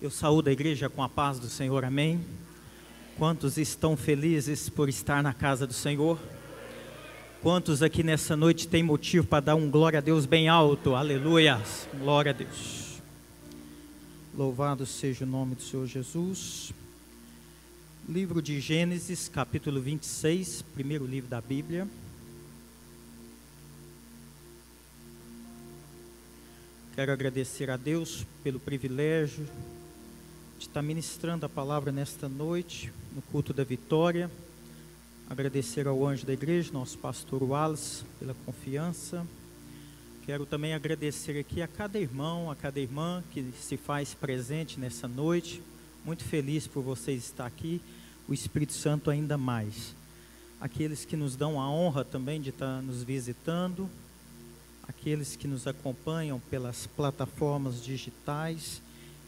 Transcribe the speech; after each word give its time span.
Eu 0.00 0.12
saúdo 0.12 0.48
a 0.48 0.52
igreja 0.52 0.88
com 0.88 1.02
a 1.02 1.08
paz 1.08 1.40
do 1.40 1.48
Senhor, 1.48 1.84
amém? 1.84 2.24
Quantos 3.16 3.58
estão 3.58 3.96
felizes 3.96 4.68
por 4.68 4.88
estar 4.88 5.24
na 5.24 5.34
casa 5.34 5.66
do 5.66 5.72
Senhor? 5.72 6.16
Quantos 7.42 7.82
aqui 7.82 8.04
nessa 8.04 8.36
noite 8.36 8.68
têm 8.68 8.80
motivo 8.80 9.26
para 9.26 9.46
dar 9.46 9.54
um 9.56 9.68
glória 9.68 9.98
a 9.98 10.00
Deus 10.00 10.24
bem 10.24 10.48
alto? 10.48 10.94
Aleluia! 10.94 11.60
Glória 11.98 12.30
a 12.30 12.32
Deus. 12.32 13.00
Louvado 14.32 14.86
seja 14.86 15.24
o 15.24 15.28
nome 15.28 15.56
do 15.56 15.62
Senhor 15.62 15.84
Jesus. 15.88 16.72
Livro 18.08 18.40
de 18.40 18.60
Gênesis, 18.60 19.28
capítulo 19.28 19.80
26, 19.80 20.62
primeiro 20.74 21.04
livro 21.06 21.28
da 21.28 21.40
Bíblia. 21.40 21.88
Quero 26.94 27.10
agradecer 27.10 27.68
a 27.68 27.76
Deus 27.76 28.24
pelo 28.44 28.60
privilégio 28.60 29.44
de 30.58 30.64
estar 30.66 30.82
ministrando 30.82 31.46
a 31.46 31.48
palavra 31.48 31.92
nesta 31.92 32.28
noite, 32.28 32.92
no 33.14 33.22
culto 33.22 33.52
da 33.52 33.62
vitória. 33.62 34.28
Agradecer 35.30 35.86
ao 35.86 36.04
anjo 36.04 36.26
da 36.26 36.32
igreja, 36.32 36.72
nosso 36.72 36.98
pastor 36.98 37.44
Wallace, 37.44 38.02
pela 38.18 38.34
confiança. 38.44 39.24
Quero 40.26 40.44
também 40.44 40.74
agradecer 40.74 41.38
aqui 41.38 41.62
a 41.62 41.68
cada 41.68 41.96
irmão, 41.96 42.50
a 42.50 42.56
cada 42.56 42.80
irmã 42.80 43.22
que 43.30 43.52
se 43.60 43.76
faz 43.76 44.14
presente 44.14 44.80
nessa 44.80 45.06
noite. 45.06 45.62
Muito 46.04 46.24
feliz 46.24 46.66
por 46.66 46.82
vocês 46.82 47.26
estar 47.26 47.46
aqui. 47.46 47.80
O 48.26 48.34
Espírito 48.34 48.72
Santo 48.72 49.10
ainda 49.10 49.38
mais. 49.38 49.94
Aqueles 50.60 51.04
que 51.04 51.16
nos 51.16 51.36
dão 51.36 51.60
a 51.60 51.70
honra 51.70 52.04
também 52.04 52.40
de 52.40 52.50
estar 52.50 52.82
nos 52.82 53.04
visitando, 53.04 53.88
aqueles 54.88 55.36
que 55.36 55.46
nos 55.46 55.68
acompanham 55.68 56.40
pelas 56.50 56.88
plataformas 56.88 57.80
digitais 57.80 58.82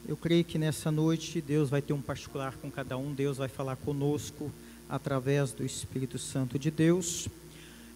eu 0.06 0.16
creio 0.16 0.45
que 0.45 0.59
nessa 0.59 0.90
noite 0.90 1.40
Deus 1.40 1.70
vai 1.70 1.82
ter 1.82 1.92
um 1.92 2.00
particular 2.00 2.54
com 2.56 2.70
cada 2.70 2.96
um, 2.96 3.12
Deus 3.12 3.36
vai 3.36 3.48
falar 3.48 3.76
conosco 3.76 4.51
através 4.88 5.52
do 5.52 5.65
Espírito 5.65 6.18
Santo 6.18 6.59
de 6.59 6.70
Deus. 6.70 7.29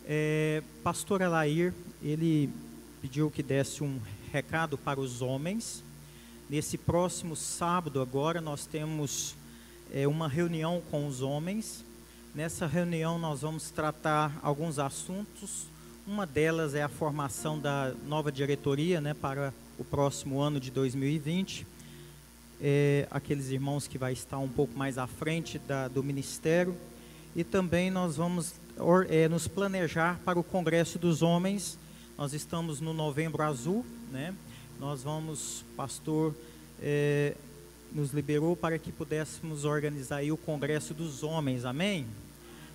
É, 0.07 0.63
Pastor 0.83 1.23
Alair, 1.23 1.73
ele 2.03 2.51
pediu 3.01 3.31
que 3.31 3.43
desse 3.43 3.83
um 3.83 3.99
recado 4.33 4.77
para 4.79 5.01
os 5.01 5.23
homens. 5.23 5.83
Nesse 6.49 6.77
próximo 6.77 7.35
sábado, 7.35 8.01
agora, 8.01 8.41
nós 8.41 8.67
temos 8.67 9.35
é, 9.93 10.07
uma 10.07 10.29
reunião 10.29 10.83
com 10.91 11.09
os 11.09 11.23
homens. 11.23 11.85
Nessa 12.35 12.67
reunião, 12.67 13.19
nós 13.19 13.41
vamos 13.41 13.71
tratar 13.71 14.39
alguns 14.43 14.79
assuntos. 14.79 15.67
Uma 16.07 16.27
delas 16.27 16.75
é 16.75 16.83
a 16.83 16.89
formação 16.89 17.59
da 17.59 17.93
nova 18.07 18.31
diretoria 18.31 19.01
né, 19.01 19.15
para 19.15 19.55
o 19.79 19.85
próximo 19.85 20.41
ano 20.41 20.61
de 20.61 20.71
2020 20.71 21.74
é, 22.61 23.07
aqueles 23.11 23.51
irmãos 23.51 23.87
que 23.87 23.99
vai 23.99 24.13
estar 24.13 24.39
um 24.39 24.49
pouco 24.49 24.77
mais 24.77 24.99
à 24.99 25.07
frente 25.07 25.59
da, 25.59 25.89
do 25.89 26.03
ministério. 26.03 26.77
E 27.35 27.43
também 27.43 27.91
nós 27.91 28.17
vamos 28.17 28.55
é, 29.09 29.29
nos 29.29 29.49
planejar 29.49 30.21
para 30.25 30.39
o 30.39 30.45
Congresso 30.45 30.99
dos 30.99 31.23
Homens. 31.23 31.79
Nós 32.17 32.33
estamos 32.33 32.81
no 32.81 32.93
Novembro 32.93 33.43
Azul, 33.43 33.85
né? 34.13 34.35
Nós 34.79 35.03
vamos, 35.03 35.65
pastor, 35.77 36.35
é, 36.81 37.35
nos 37.93 38.13
liberou 38.13 38.57
para 38.57 38.79
que 38.79 38.91
pudéssemos 38.91 39.65
organizar 39.65 40.23
o 40.25 40.37
Congresso 40.37 40.93
dos 40.93 41.23
Homens, 41.23 41.65
amém? 41.65 42.07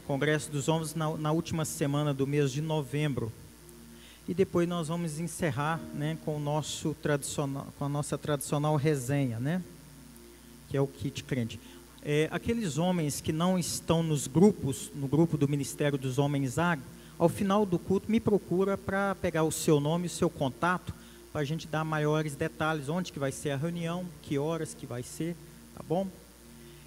Congresso 0.07 0.49
dos 0.49 0.67
Homens 0.67 0.95
na, 0.95 1.15
na 1.17 1.31
última 1.31 1.65
semana 1.65 2.13
do 2.13 2.25
mês 2.25 2.51
de 2.51 2.61
novembro. 2.61 3.31
E 4.29 4.33
depois 4.35 4.69
nós 4.69 4.89
vamos 4.89 5.19
encerrar, 5.19 5.79
né, 5.95 6.15
com 6.23 6.37
o 6.37 6.39
nosso 6.39 6.95
tradicional, 7.01 7.65
com 7.79 7.85
a 7.85 7.89
nossa 7.89 8.15
tradicional 8.15 8.75
resenha, 8.75 9.39
né? 9.39 9.63
que 10.67 10.77
é 10.77 10.81
o 10.81 10.85
kit 10.85 11.23
crente. 11.23 11.59
É, 12.03 12.29
aqueles 12.29 12.77
homens 12.77 13.19
que 13.19 13.33
não 13.33 13.57
estão 13.57 14.03
nos 14.03 14.27
grupos, 14.27 14.91
no 14.93 15.07
grupo 15.07 15.35
do 15.35 15.47
Ministério 15.47 15.97
dos 15.97 16.19
Homens 16.19 16.59
Agro, 16.59 16.85
ao 17.17 17.27
final 17.27 17.65
do 17.65 17.79
culto 17.79 18.11
me 18.11 18.19
procura 18.19 18.77
para 18.77 19.15
pegar 19.15 19.41
o 19.45 19.51
seu 19.51 19.79
nome, 19.79 20.05
o 20.05 20.11
seu 20.11 20.29
contato, 20.29 20.93
para 21.33 21.41
a 21.41 21.43
gente 21.43 21.65
dar 21.65 21.83
maiores 21.83 22.35
detalhes, 22.35 22.87
onde 22.87 23.11
que 23.11 23.17
vai 23.17 23.31
ser 23.31 23.49
a 23.49 23.57
reunião, 23.57 24.05
que 24.21 24.37
horas 24.37 24.75
que 24.75 24.85
vai 24.85 25.01
ser, 25.01 25.35
tá 25.75 25.83
bom? 25.89 26.07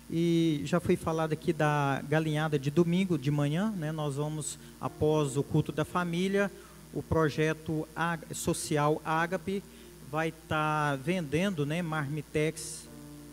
E 0.09 0.61
já 0.65 0.79
foi 0.79 0.95
falado 0.95 1.33
aqui 1.33 1.53
da 1.53 2.05
galinhada 2.09 2.57
de 2.57 2.71
domingo 2.71 3.19
de 3.19 3.33
manhã, 3.33 3.75
né? 3.77 3.91
Nós 3.91 4.15
vamos 4.15 4.61
após 4.81 5.37
o 5.37 5.43
culto 5.43 5.73
da 5.73 5.85
família, 5.85 6.49
o 6.95 7.03
projeto 7.03 7.87
social 8.35 9.01
Ágape 9.05 9.63
vai 10.11 10.29
estar 10.29 10.97
tá 10.97 10.97
vendendo, 10.97 11.65
né, 11.65 11.81
marmitex 11.81 12.89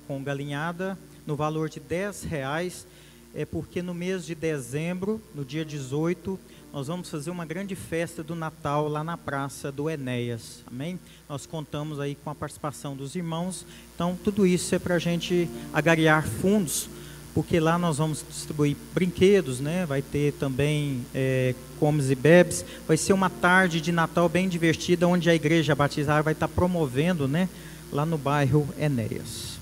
com 0.07 0.23
galinhada 0.23 0.97
no 1.27 1.35
valor 1.35 1.69
de 1.69 1.79
10 1.79 2.23
reais, 2.23 2.87
é 3.35 3.45
porque 3.45 3.81
no 3.81 3.93
mês 3.93 4.25
de 4.25 4.33
dezembro, 4.33 5.21
no 5.35 5.45
dia 5.45 5.63
18, 5.63 6.39
nós 6.73 6.87
vamos 6.87 7.09
fazer 7.09 7.29
uma 7.29 7.45
grande 7.45 7.75
festa 7.75 8.23
do 8.23 8.35
Natal 8.35 8.87
lá 8.87 9.03
na 9.03 9.17
Praça 9.17 9.71
do 9.71 9.89
Enéas, 9.89 10.63
amém? 10.65 10.99
Nós 11.27 11.45
contamos 11.45 11.99
aí 11.99 12.15
com 12.15 12.29
a 12.29 12.35
participação 12.35 12.95
dos 12.95 13.15
irmãos, 13.15 13.65
então 13.93 14.17
tudo 14.23 14.47
isso 14.47 14.73
é 14.73 14.79
para 14.79 14.95
a 14.95 14.99
gente 14.99 15.49
agariar 15.73 16.27
fundos, 16.27 16.89
porque 17.33 17.59
lá 17.59 17.77
nós 17.77 17.97
vamos 17.97 18.23
distribuir 18.27 18.75
brinquedos, 18.93 19.59
né? 19.59 19.85
Vai 19.85 20.01
ter 20.01 20.33
também 20.33 21.05
é, 21.13 21.53
comes 21.79 22.09
e 22.09 22.15
bebes, 22.15 22.65
vai 22.87 22.97
ser 22.97 23.13
uma 23.13 23.29
tarde 23.29 23.79
de 23.79 23.91
Natal 23.91 24.27
bem 24.27 24.49
divertida, 24.49 25.07
onde 25.07 25.29
a 25.29 25.35
Igreja 25.35 25.75
Batizada 25.75 26.23
vai 26.23 26.33
estar 26.33 26.47
promovendo, 26.47 27.27
né? 27.27 27.47
Lá 27.91 28.05
no 28.05 28.17
bairro 28.17 28.67
Enéas 28.79 29.59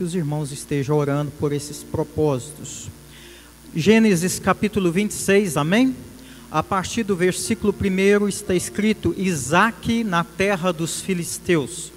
que 0.00 0.04
os 0.04 0.14
irmãos 0.14 0.50
estejam 0.50 0.96
orando 0.96 1.30
por 1.32 1.52
esses 1.52 1.82
propósitos. 1.82 2.88
Gênesis 3.76 4.38
capítulo 4.38 4.90
26, 4.90 5.58
amém? 5.58 5.94
A 6.50 6.62
partir 6.62 7.02
do 7.02 7.14
versículo 7.14 7.74
1 7.78 8.26
está 8.26 8.54
escrito: 8.54 9.14
Isaque 9.18 10.02
na 10.02 10.24
terra 10.24 10.72
dos 10.72 11.02
filisteus. 11.02 11.92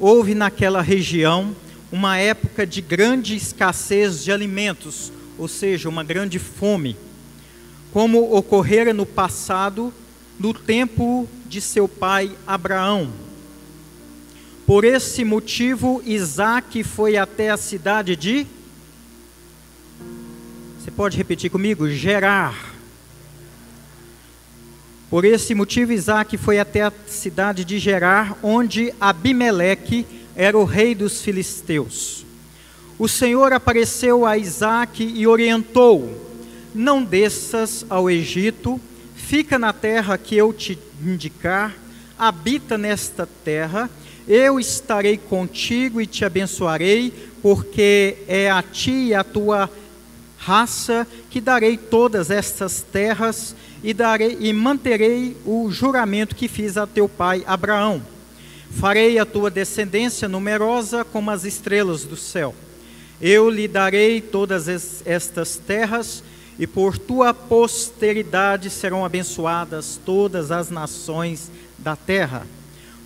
Houve 0.00 0.34
naquela 0.34 0.82
região 0.82 1.54
uma 1.94 2.18
época 2.18 2.66
de 2.66 2.80
grande 2.80 3.36
escassez 3.36 4.24
de 4.24 4.32
alimentos, 4.32 5.12
ou 5.38 5.46
seja, 5.46 5.88
uma 5.88 6.02
grande 6.02 6.38
fome, 6.38 6.96
como 7.92 8.36
ocorrera 8.36 8.92
no 8.92 9.06
passado, 9.06 9.94
no 10.38 10.52
tempo 10.52 11.28
de 11.46 11.60
seu 11.60 11.86
pai 11.86 12.36
Abraão 12.46 13.24
por 14.66 14.82
esse 14.82 15.24
motivo, 15.24 16.02
Isaac 16.06 16.82
foi 16.84 17.18
até 17.18 17.50
a 17.50 17.56
cidade 17.56 18.16
de. 18.16 18.46
Você 20.78 20.90
pode 20.90 21.18
repetir 21.18 21.50
comigo? 21.50 21.88
Gerar. 21.90 22.72
Por 25.10 25.26
esse 25.26 25.54
motivo, 25.54 25.92
Isaac 25.92 26.38
foi 26.38 26.58
até 26.58 26.80
a 26.80 26.92
cidade 27.06 27.62
de 27.62 27.78
Gerar, 27.78 28.38
onde 28.42 28.92
Abimeleque 28.98 30.06
era 30.36 30.56
o 30.56 30.64
rei 30.64 30.94
dos 30.94 31.20
filisteus. 31.22 32.24
O 32.98 33.08
Senhor 33.08 33.52
apareceu 33.52 34.24
a 34.24 34.38
Isaac 34.38 35.02
e 35.02 35.26
orientou: 35.26 36.20
Não 36.74 37.02
desças 37.02 37.84
ao 37.88 38.10
Egito, 38.10 38.80
fica 39.14 39.58
na 39.58 39.72
terra 39.72 40.16
que 40.18 40.36
eu 40.36 40.52
te 40.52 40.78
indicar, 41.02 41.74
habita 42.18 42.78
nesta 42.78 43.28
terra 43.44 43.90
eu 44.26 44.58
estarei 44.58 45.18
contigo 45.18 46.00
e 46.00 46.06
te 46.06 46.24
abençoarei, 46.24 47.12
porque 47.42 48.16
é 48.26 48.50
a 48.50 48.62
ti 48.62 49.08
e 49.08 49.14
a 49.14 49.22
tua 49.22 49.70
raça 50.38 51.06
que 51.30 51.40
darei 51.40 51.76
todas 51.76 52.30
estas 52.30 52.80
terras 52.80 53.54
e 53.82 53.92
darei 53.92 54.38
e 54.40 54.52
manterei 54.52 55.36
o 55.44 55.70
juramento 55.70 56.34
que 56.34 56.48
fiz 56.48 56.78
a 56.78 56.86
teu 56.86 57.06
pai 57.06 57.44
Abraão. 57.46 58.02
Farei 58.78 59.18
a 59.18 59.24
tua 59.24 59.50
descendência 59.50 60.28
numerosa 60.28 61.04
como 61.04 61.30
as 61.30 61.44
estrelas 61.44 62.04
do 62.04 62.16
céu. 62.16 62.54
Eu 63.20 63.48
lhe 63.48 63.68
darei 63.68 64.20
todas 64.20 64.68
estas 65.06 65.56
terras 65.56 66.22
e 66.58 66.66
por 66.66 66.98
tua 66.98 67.32
posteridade 67.32 68.68
serão 68.70 69.04
abençoadas 69.04 69.98
todas 70.04 70.50
as 70.50 70.70
nações 70.70 71.50
da 71.78 71.96
terra. 71.96 72.46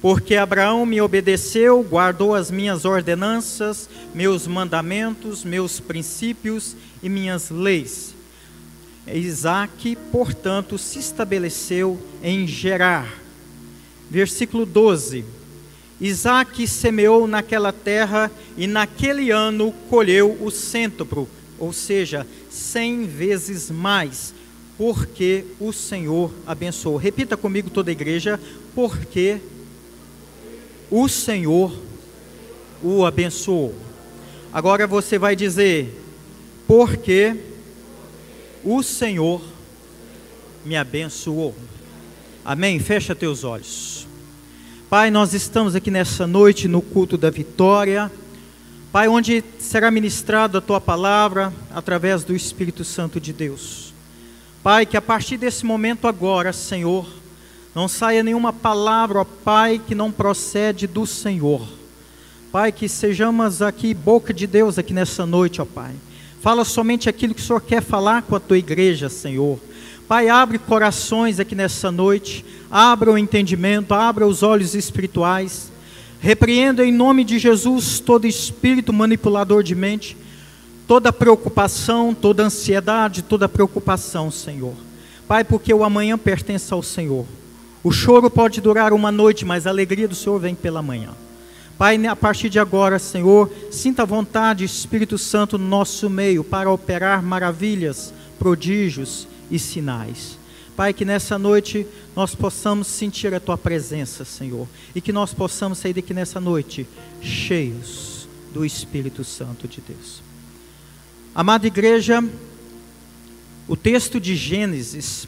Porque 0.00 0.36
Abraão 0.36 0.86
me 0.86 1.00
obedeceu, 1.00 1.82
guardou 1.82 2.34
as 2.34 2.50
minhas 2.50 2.84
ordenanças, 2.84 3.88
meus 4.14 4.46
mandamentos, 4.46 5.44
meus 5.44 5.80
princípios 5.80 6.76
e 7.02 7.08
minhas 7.08 7.50
leis. 7.50 8.14
Isaac, 9.06 9.96
portanto, 10.12 10.78
se 10.78 10.98
estabeleceu 10.98 11.98
em 12.22 12.46
Gerar. 12.46 13.08
Versículo 14.10 14.64
12. 14.64 15.37
Isaac 16.00 16.66
semeou 16.66 17.26
naquela 17.26 17.72
terra 17.72 18.30
e 18.56 18.66
naquele 18.66 19.30
ano 19.30 19.72
colheu 19.90 20.36
o 20.40 20.50
cêntuplo, 20.50 21.28
ou 21.58 21.72
seja, 21.72 22.26
cem 22.48 23.04
vezes 23.04 23.70
mais, 23.70 24.32
porque 24.76 25.44
o 25.58 25.72
Senhor 25.72 26.32
abençoou. 26.46 26.96
Repita 26.96 27.36
comigo 27.36 27.68
toda 27.68 27.90
a 27.90 27.92
igreja, 27.92 28.38
porque 28.74 29.38
o 30.88 31.08
Senhor 31.08 31.76
o 32.82 33.04
abençoou. 33.04 33.74
Agora 34.52 34.86
você 34.86 35.18
vai 35.18 35.34
dizer: 35.34 36.00
Porque 36.66 37.36
o 38.62 38.82
Senhor 38.82 39.42
me 40.64 40.76
abençoou. 40.76 41.54
Amém? 42.44 42.78
Fecha 42.78 43.14
teus 43.14 43.42
olhos. 43.42 43.97
Pai, 44.90 45.10
nós 45.10 45.34
estamos 45.34 45.74
aqui 45.74 45.90
nessa 45.90 46.26
noite 46.26 46.66
no 46.66 46.80
culto 46.80 47.18
da 47.18 47.28
vitória. 47.28 48.10
Pai, 48.90 49.06
onde 49.06 49.44
será 49.58 49.90
ministrada 49.90 50.56
a 50.56 50.62
tua 50.62 50.80
palavra 50.80 51.52
através 51.74 52.24
do 52.24 52.34
Espírito 52.34 52.82
Santo 52.84 53.20
de 53.20 53.30
Deus. 53.34 53.92
Pai, 54.62 54.86
que 54.86 54.96
a 54.96 55.02
partir 55.02 55.36
desse 55.36 55.66
momento 55.66 56.08
agora, 56.08 56.54
Senhor, 56.54 57.06
não 57.74 57.86
saia 57.86 58.22
nenhuma 58.22 58.50
palavra, 58.50 59.18
ó 59.20 59.24
Pai, 59.26 59.78
que 59.78 59.94
não 59.94 60.10
procede 60.10 60.86
do 60.86 61.04
Senhor. 61.06 61.68
Pai, 62.50 62.72
que 62.72 62.88
sejamos 62.88 63.60
aqui 63.60 63.92
boca 63.92 64.32
de 64.32 64.46
Deus 64.46 64.78
aqui 64.78 64.94
nessa 64.94 65.26
noite, 65.26 65.60
ó 65.60 65.66
Pai. 65.66 65.92
Fala 66.40 66.64
somente 66.64 67.10
aquilo 67.10 67.34
que 67.34 67.42
o 67.42 67.44
Senhor 67.44 67.60
quer 67.60 67.82
falar 67.82 68.22
com 68.22 68.34
a 68.34 68.40
tua 68.40 68.56
igreja, 68.56 69.10
Senhor. 69.10 69.60
Pai, 70.08 70.30
abre 70.30 70.58
corações 70.58 71.38
aqui 71.38 71.54
nessa 71.54 71.92
noite, 71.92 72.42
abra 72.70 73.12
o 73.12 73.18
entendimento, 73.18 73.92
abra 73.92 74.26
os 74.26 74.42
olhos 74.42 74.74
espirituais. 74.74 75.70
Repreenda 76.18 76.82
em 76.82 76.90
nome 76.90 77.22
de 77.24 77.38
Jesus 77.38 78.00
todo 78.00 78.26
espírito 78.26 78.90
manipulador 78.90 79.62
de 79.62 79.74
mente, 79.74 80.16
toda 80.86 81.12
preocupação, 81.12 82.14
toda 82.14 82.42
ansiedade, 82.42 83.20
toda 83.20 83.50
preocupação, 83.50 84.30
Senhor. 84.30 84.72
Pai, 85.28 85.44
porque 85.44 85.74
o 85.74 85.84
amanhã 85.84 86.16
pertence 86.16 86.72
ao 86.72 86.82
Senhor. 86.82 87.26
O 87.84 87.92
choro 87.92 88.30
pode 88.30 88.62
durar 88.62 88.94
uma 88.94 89.12
noite, 89.12 89.44
mas 89.44 89.66
a 89.66 89.70
alegria 89.70 90.08
do 90.08 90.14
Senhor 90.14 90.38
vem 90.38 90.54
pela 90.54 90.80
manhã. 90.80 91.10
Pai, 91.76 92.02
a 92.06 92.16
partir 92.16 92.48
de 92.48 92.58
agora, 92.58 92.98
Senhor, 92.98 93.52
sinta 93.70 94.04
a 94.04 94.06
vontade, 94.06 94.64
Espírito 94.64 95.18
Santo, 95.18 95.58
no 95.58 95.68
nosso 95.68 96.08
meio 96.08 96.42
para 96.42 96.70
operar 96.70 97.22
maravilhas, 97.22 98.14
prodígios 98.38 99.28
e 99.50 99.58
sinais. 99.58 100.38
Pai, 100.76 100.92
que 100.92 101.04
nessa 101.04 101.38
noite 101.38 101.86
nós 102.14 102.34
possamos 102.34 102.86
sentir 102.86 103.34
a 103.34 103.40
Tua 103.40 103.58
presença, 103.58 104.24
Senhor, 104.24 104.68
e 104.94 105.00
que 105.00 105.12
nós 105.12 105.34
possamos 105.34 105.78
sair 105.78 105.92
daqui 105.92 106.14
nessa 106.14 106.40
noite 106.40 106.86
cheios 107.20 108.28
do 108.52 108.64
Espírito 108.64 109.24
Santo 109.24 109.66
de 109.66 109.80
Deus. 109.80 110.22
Amada 111.34 111.66
igreja, 111.66 112.22
o 113.66 113.76
texto 113.76 114.20
de 114.20 114.34
Gênesis, 114.34 115.26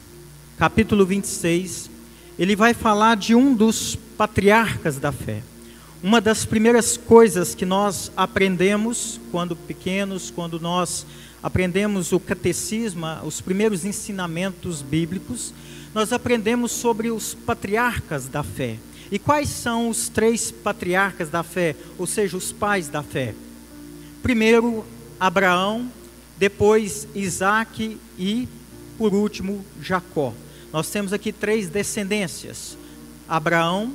capítulo 0.57 1.05
26, 1.05 1.89
ele 2.39 2.55
vai 2.55 2.73
falar 2.73 3.15
de 3.17 3.35
um 3.35 3.53
dos 3.53 3.97
patriarcas 4.17 4.97
da 4.97 5.11
fé. 5.11 5.43
Uma 6.01 6.19
das 6.19 6.45
primeiras 6.45 6.97
coisas 6.97 7.53
que 7.53 7.65
nós 7.65 8.11
aprendemos 8.17 9.19
quando 9.31 9.55
pequenos, 9.55 10.31
quando 10.31 10.59
nós 10.59 11.05
aprendemos 11.41 12.11
o 12.11 12.19
catecismo, 12.19 13.05
os 13.23 13.41
primeiros 13.41 13.85
ensinamentos 13.85 14.81
bíblicos, 14.81 15.53
nós 15.93 16.13
aprendemos 16.13 16.71
sobre 16.71 17.11
os 17.11 17.33
patriarcas 17.33 18.27
da 18.27 18.43
fé. 18.43 18.77
E 19.11 19.19
quais 19.19 19.49
são 19.49 19.89
os 19.89 20.07
três 20.07 20.51
patriarcas 20.51 21.29
da 21.29 21.43
fé, 21.43 21.75
ou 21.97 22.07
seja, 22.07 22.37
os 22.37 22.51
pais 22.51 22.87
da 22.87 23.03
fé? 23.03 23.35
Primeiro, 24.23 24.85
Abraão, 25.19 25.91
depois 26.37 27.07
Isaac 27.13 27.99
e, 28.17 28.47
por 28.97 29.13
último, 29.13 29.65
Jacó. 29.81 30.33
Nós 30.71 30.89
temos 30.89 31.11
aqui 31.11 31.33
três 31.33 31.67
descendências: 31.67 32.77
Abraão, 33.27 33.93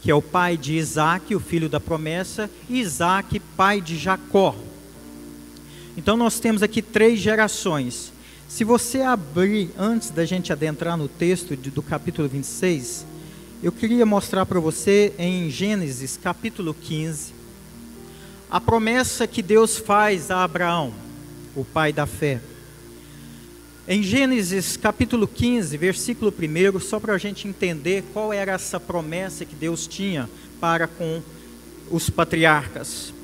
que 0.00 0.10
é 0.10 0.14
o 0.14 0.22
pai 0.22 0.56
de 0.56 0.74
Isaac, 0.74 1.34
o 1.34 1.40
filho 1.40 1.68
da 1.68 1.80
promessa, 1.80 2.48
e 2.70 2.80
Isaac, 2.80 3.38
pai 3.56 3.80
de 3.80 3.98
Jacó. 3.98 4.56
Então 5.96 6.14
nós 6.14 6.38
temos 6.38 6.62
aqui 6.62 6.82
três 6.82 7.18
gerações. 7.18 8.12
Se 8.46 8.64
você 8.64 9.00
abrir, 9.00 9.70
antes 9.78 10.10
da 10.10 10.26
gente 10.26 10.52
adentrar 10.52 10.96
no 10.96 11.08
texto 11.08 11.56
do 11.56 11.82
capítulo 11.82 12.28
26, 12.28 13.06
eu 13.62 13.72
queria 13.72 14.04
mostrar 14.04 14.44
para 14.44 14.60
você 14.60 15.14
em 15.18 15.48
Gênesis 15.48 16.18
capítulo 16.22 16.74
15, 16.74 17.32
a 18.50 18.60
promessa 18.60 19.26
que 19.26 19.40
Deus 19.40 19.78
faz 19.78 20.30
a 20.30 20.44
Abraão, 20.44 20.92
o 21.56 21.64
pai 21.64 21.94
da 21.94 22.06
fé. 22.06 22.40
Em 23.88 24.02
Gênesis 24.02 24.76
capítulo 24.76 25.26
15, 25.26 25.76
versículo 25.78 26.32
1, 26.32 26.78
só 26.80 27.00
para 27.00 27.14
a 27.14 27.18
gente 27.18 27.48
entender 27.48 28.04
qual 28.12 28.32
era 28.32 28.52
essa 28.52 28.78
promessa 28.78 29.46
que 29.46 29.54
Deus 29.54 29.86
tinha 29.86 30.28
para 30.60 30.86
com 30.86 31.22
os 31.90 32.10
patriarcas. 32.10 33.15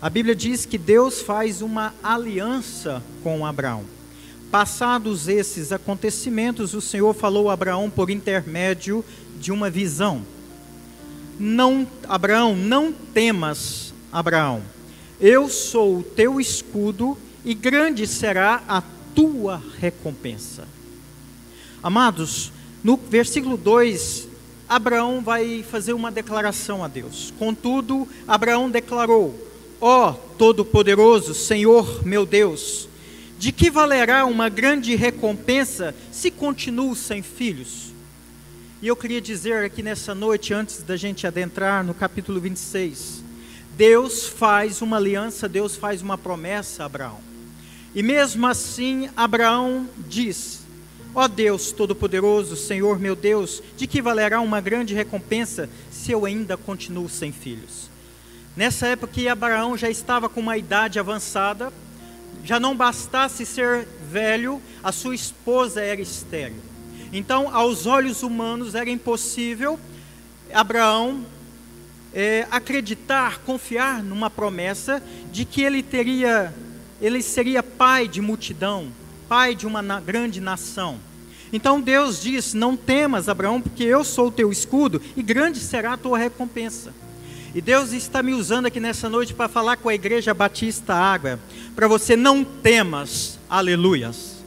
A 0.00 0.08
Bíblia 0.08 0.34
diz 0.34 0.64
que 0.64 0.78
Deus 0.78 1.20
faz 1.20 1.60
uma 1.60 1.92
aliança 2.00 3.02
com 3.24 3.44
Abraão. 3.44 3.84
Passados 4.48 5.26
esses 5.26 5.72
acontecimentos, 5.72 6.72
o 6.72 6.80
Senhor 6.80 7.12
falou 7.14 7.50
a 7.50 7.54
Abraão 7.54 7.90
por 7.90 8.08
intermédio 8.08 9.04
de 9.40 9.50
uma 9.50 9.68
visão. 9.68 10.22
Não, 11.36 11.84
Abraão, 12.08 12.54
não 12.54 12.92
temas, 12.92 13.92
Abraão. 14.12 14.62
Eu 15.20 15.48
sou 15.48 15.98
o 15.98 16.02
teu 16.04 16.40
escudo 16.40 17.18
e 17.44 17.52
grande 17.52 18.06
será 18.06 18.62
a 18.68 18.80
tua 19.16 19.60
recompensa. 19.80 20.68
Amados, 21.82 22.52
no 22.84 22.96
versículo 22.96 23.56
2, 23.56 24.28
Abraão 24.68 25.22
vai 25.22 25.64
fazer 25.68 25.92
uma 25.92 26.12
declaração 26.12 26.84
a 26.84 26.88
Deus. 26.88 27.34
Contudo, 27.36 28.06
Abraão 28.28 28.70
declarou: 28.70 29.47
Ó 29.80 30.12
Todo-Poderoso, 30.12 31.34
Senhor 31.34 32.04
meu 32.04 32.26
Deus, 32.26 32.88
de 33.38 33.52
que 33.52 33.70
valerá 33.70 34.26
uma 34.26 34.48
grande 34.48 34.96
recompensa 34.96 35.94
se 36.10 36.30
continuo 36.30 36.96
sem 36.96 37.22
filhos? 37.22 37.92
E 38.82 38.88
eu 38.88 38.96
queria 38.96 39.20
dizer 39.20 39.64
aqui 39.64 39.82
nessa 39.82 40.14
noite, 40.14 40.52
antes 40.52 40.82
da 40.82 40.96
gente 40.96 41.26
adentrar 41.26 41.84
no 41.84 41.94
capítulo 41.94 42.40
26, 42.40 43.22
Deus 43.76 44.26
faz 44.26 44.82
uma 44.82 44.96
aliança, 44.96 45.48
Deus 45.48 45.76
faz 45.76 46.02
uma 46.02 46.18
promessa 46.18 46.82
a 46.82 46.86
Abraão. 46.86 47.18
E 47.94 48.02
mesmo 48.02 48.46
assim, 48.46 49.08
Abraão 49.16 49.88
diz: 50.08 50.60
Ó 51.14 51.28
Deus 51.28 51.70
Todo-Poderoso, 51.70 52.56
Senhor 52.56 52.98
meu 52.98 53.14
Deus, 53.14 53.62
de 53.76 53.86
que 53.86 54.02
valerá 54.02 54.40
uma 54.40 54.60
grande 54.60 54.94
recompensa 54.94 55.70
se 55.90 56.10
eu 56.10 56.24
ainda 56.24 56.56
continuo 56.56 57.08
sem 57.08 57.30
filhos? 57.30 57.88
Nessa 58.58 58.88
época, 58.88 59.30
Abraão 59.30 59.76
já 59.76 59.88
estava 59.88 60.28
com 60.28 60.40
uma 60.40 60.56
idade 60.56 60.98
avançada, 60.98 61.72
já 62.42 62.58
não 62.58 62.76
bastasse 62.76 63.46
ser 63.46 63.86
velho, 64.10 64.60
a 64.82 64.90
sua 64.90 65.14
esposa 65.14 65.80
era 65.80 66.00
estéril. 66.00 66.56
Então, 67.12 67.54
aos 67.54 67.86
olhos 67.86 68.24
humanos, 68.24 68.74
era 68.74 68.90
impossível 68.90 69.78
Abraão 70.52 71.24
é, 72.12 72.48
acreditar, 72.50 73.38
confiar 73.46 74.02
numa 74.02 74.28
promessa 74.28 75.00
de 75.30 75.44
que 75.44 75.62
ele 75.62 75.80
teria, 75.80 76.52
ele 77.00 77.22
seria 77.22 77.62
pai 77.62 78.08
de 78.08 78.20
multidão, 78.20 78.88
pai 79.28 79.54
de 79.54 79.68
uma 79.68 80.00
grande 80.00 80.40
nação. 80.40 80.98
Então 81.52 81.80
Deus 81.80 82.20
diz: 82.20 82.54
Não 82.54 82.76
temas, 82.76 83.28
Abraão, 83.28 83.62
porque 83.62 83.84
eu 83.84 84.02
sou 84.02 84.26
o 84.26 84.32
teu 84.32 84.50
escudo 84.50 85.00
e 85.16 85.22
grande 85.22 85.60
será 85.60 85.92
a 85.92 85.96
tua 85.96 86.18
recompensa. 86.18 86.92
E 87.54 87.60
Deus 87.60 87.92
está 87.92 88.22
me 88.22 88.34
usando 88.34 88.66
aqui 88.66 88.78
nessa 88.78 89.08
noite 89.08 89.32
para 89.32 89.48
falar 89.48 89.76
com 89.78 89.88
a 89.88 89.94
igreja 89.94 90.34
Batista 90.34 90.94
Água, 90.94 91.40
para 91.74 91.88
você 91.88 92.14
não 92.14 92.44
temas, 92.44 93.38
aleluias. 93.48 94.37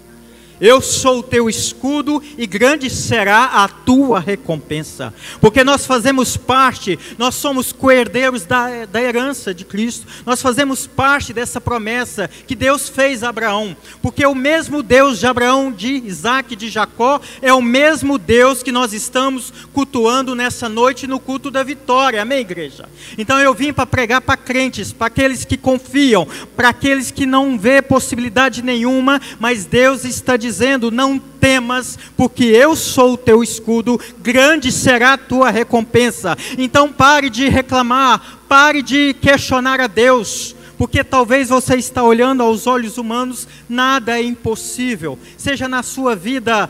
Eu 0.61 0.79
sou 0.79 1.19
o 1.19 1.23
teu 1.23 1.49
escudo 1.49 2.21
e 2.37 2.45
grande 2.45 2.87
será 2.87 3.45
a 3.45 3.67
tua 3.67 4.19
recompensa. 4.19 5.11
Porque 5.39 5.63
nós 5.63 5.87
fazemos 5.87 6.37
parte, 6.37 6.99
nós 7.17 7.33
somos 7.33 7.73
coerdeiros 7.73 8.45
da, 8.45 8.85
da 8.85 9.01
herança 9.01 9.55
de 9.55 9.65
Cristo, 9.65 10.05
nós 10.23 10.39
fazemos 10.39 10.85
parte 10.85 11.33
dessa 11.33 11.59
promessa 11.59 12.29
que 12.45 12.53
Deus 12.53 12.87
fez 12.87 13.23
a 13.23 13.29
Abraão. 13.29 13.75
Porque 14.03 14.23
o 14.23 14.35
mesmo 14.35 14.83
Deus 14.83 15.17
de 15.17 15.25
Abraão, 15.25 15.71
de 15.71 15.93
Isaac 15.93 16.55
de 16.55 16.69
Jacó 16.69 17.19
é 17.41 17.51
o 17.51 17.61
mesmo 17.61 18.19
Deus 18.19 18.61
que 18.61 18.71
nós 18.71 18.93
estamos 18.93 19.51
cultuando 19.73 20.35
nessa 20.35 20.69
noite 20.69 21.07
no 21.07 21.19
culto 21.19 21.49
da 21.49 21.63
vitória. 21.63 22.21
Amém, 22.21 22.41
igreja? 22.41 22.87
Então 23.17 23.39
eu 23.39 23.55
vim 23.55 23.73
para 23.73 23.87
pregar 23.87 24.21
para 24.21 24.37
crentes, 24.37 24.93
para 24.93 25.07
aqueles 25.07 25.43
que 25.43 25.57
confiam, 25.57 26.27
para 26.55 26.69
aqueles 26.69 27.09
que 27.09 27.25
não 27.25 27.57
vê 27.57 27.81
possibilidade 27.81 28.61
nenhuma, 28.61 29.19
mas 29.39 29.65
Deus 29.65 30.05
está 30.05 30.37
dizendo 30.37 30.50
dizendo: 30.51 30.91
Não 30.91 31.17
temas, 31.17 31.97
porque 32.15 32.43
eu 32.43 32.75
sou 32.75 33.13
o 33.13 33.17
teu 33.17 33.41
escudo, 33.41 33.99
grande 34.19 34.71
será 34.71 35.13
a 35.13 35.17
tua 35.17 35.49
recompensa. 35.49 36.37
Então 36.57 36.91
pare 36.91 37.29
de 37.29 37.47
reclamar, 37.47 38.39
pare 38.47 38.81
de 38.81 39.13
questionar 39.13 39.79
a 39.79 39.87
Deus 39.87 40.55
porque 40.77 41.03
talvez 41.03 41.49
você 41.49 41.75
está 41.75 42.01
olhando 42.01 42.41
aos 42.41 42.65
olhos 42.65 42.97
humanos, 42.97 43.47
nada 43.69 44.17
é 44.17 44.23
impossível, 44.23 45.15
seja 45.37 45.67
na 45.67 45.83
sua 45.83 46.15
vida 46.15 46.67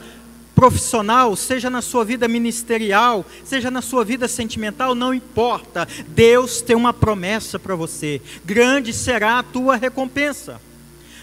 profissional, 0.53 1.33
seja 1.33 1.69
na 1.69 1.81
sua 1.81 2.03
vida 2.03 2.27
ministerial, 2.27 3.25
seja 3.45 3.71
na 3.71 3.81
sua 3.81 4.03
vida 4.03 4.27
sentimental, 4.27 4.93
não 4.93 5.13
importa. 5.13 5.87
Deus 6.09 6.61
tem 6.61 6.75
uma 6.75 6.91
promessa 6.91 7.57
para 7.57 7.73
você. 7.73 8.21
Grande 8.43 8.91
será 8.91 9.39
a 9.39 9.43
tua 9.43 9.77
recompensa. 9.77 10.59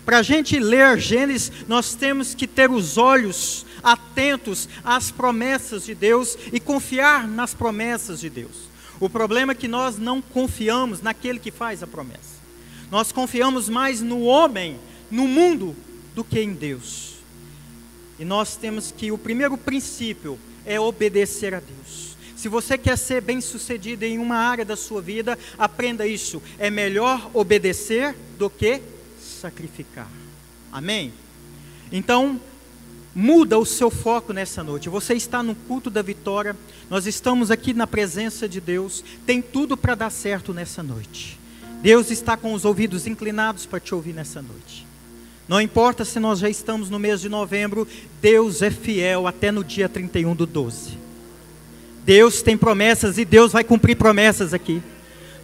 Para 0.09 0.21
a 0.21 0.23
gente 0.23 0.59
ler 0.59 0.99
Gênesis, 0.99 1.53
nós 1.69 1.95
temos 1.95 2.35
que 2.35 2.47
ter 2.47 2.71
os 2.71 2.97
olhos 2.97 3.67
atentos 3.83 4.67
às 4.83 5.11
promessas 5.11 5.85
de 5.85 5.95
Deus 5.95 6.35
e 6.51 6.59
confiar 6.59 7.29
nas 7.29 7.53
promessas 7.53 8.19
de 8.19 8.31
Deus. 8.31 8.71
O 8.99 9.11
problema 9.11 9.53
é 9.53 9.55
que 9.55 9.69
nós 9.69 9.99
não 9.99 10.23
confiamos 10.23 11.03
naquele 11.03 11.39
que 11.39 11.51
faz 11.51 11.83
a 11.83 11.87
promessa. 11.87 12.39
Nós 12.91 13.13
confiamos 13.13 13.69
mais 13.69 14.01
no 14.01 14.23
homem, 14.23 14.79
no 15.11 15.29
mundo, 15.29 15.77
do 16.15 16.25
que 16.25 16.41
em 16.41 16.55
Deus. 16.55 17.17
E 18.19 18.25
nós 18.25 18.57
temos 18.57 18.91
que, 18.91 19.13
o 19.13 19.19
primeiro 19.19 19.59
princípio 19.59 20.39
é 20.65 20.81
obedecer 20.81 21.53
a 21.53 21.61
Deus. 21.61 22.17
Se 22.35 22.49
você 22.49 22.79
quer 22.79 22.97
ser 22.97 23.21
bem-sucedido 23.21 24.07
em 24.07 24.19
uma 24.19 24.37
área 24.37 24.65
da 24.65 24.75
sua 24.75 25.03
vida, 25.03 25.39
aprenda 25.59 26.07
isso. 26.07 26.43
É 26.59 26.71
melhor 26.71 27.31
obedecer 27.35 28.17
do 28.39 28.49
que 28.49 28.81
sacrificar. 29.39 30.09
Amém? 30.73 31.13
Então, 31.91 32.41
muda 33.15 33.59
o 33.59 33.65
seu 33.65 33.91
foco 33.91 34.33
nessa 34.33 34.63
noite. 34.63 34.89
Você 34.89 35.15
está 35.15 35.43
no 35.43 35.55
culto 35.55 35.89
da 35.91 36.03
vitória. 36.03 36.57
Nós 36.91 37.07
estamos 37.07 37.51
aqui 37.51 37.73
na 37.73 37.87
presença 37.87 38.49
de 38.49 38.61
Deus. 38.61 39.03
Tem 39.25 39.41
tudo 39.41 39.77
para 39.77 39.95
dar 39.95 40.11
certo 40.11 40.53
nessa 40.53 40.83
noite. 40.83 41.39
Deus 41.81 42.11
está 42.11 42.37
com 42.37 42.53
os 42.53 42.65
ouvidos 42.65 43.07
inclinados 43.07 43.65
para 43.65 43.81
te 43.81 43.95
ouvir 43.95 44.13
nessa 44.13 44.43
noite. 44.43 44.87
Não 45.49 45.61
importa 45.61 46.05
se 46.05 46.21
nós 46.21 46.41
já 46.41 46.51
estamos 46.51 46.91
no 46.91 46.99
mês 46.99 47.21
de 47.21 47.29
novembro, 47.29 47.89
Deus 48.21 48.61
é 48.61 48.71
fiel 48.71 49.27
até 49.27 49.51
no 49.51 49.65
dia 49.65 49.89
31 49.89 50.35
do 50.35 50.45
12. 50.45 50.99
Deus 52.05 52.43
tem 52.43 52.57
promessas 52.57 53.17
e 53.17 53.25
Deus 53.25 53.53
vai 53.53 53.65
cumprir 53.65 53.97
promessas 53.97 54.53
aqui. 54.53 54.83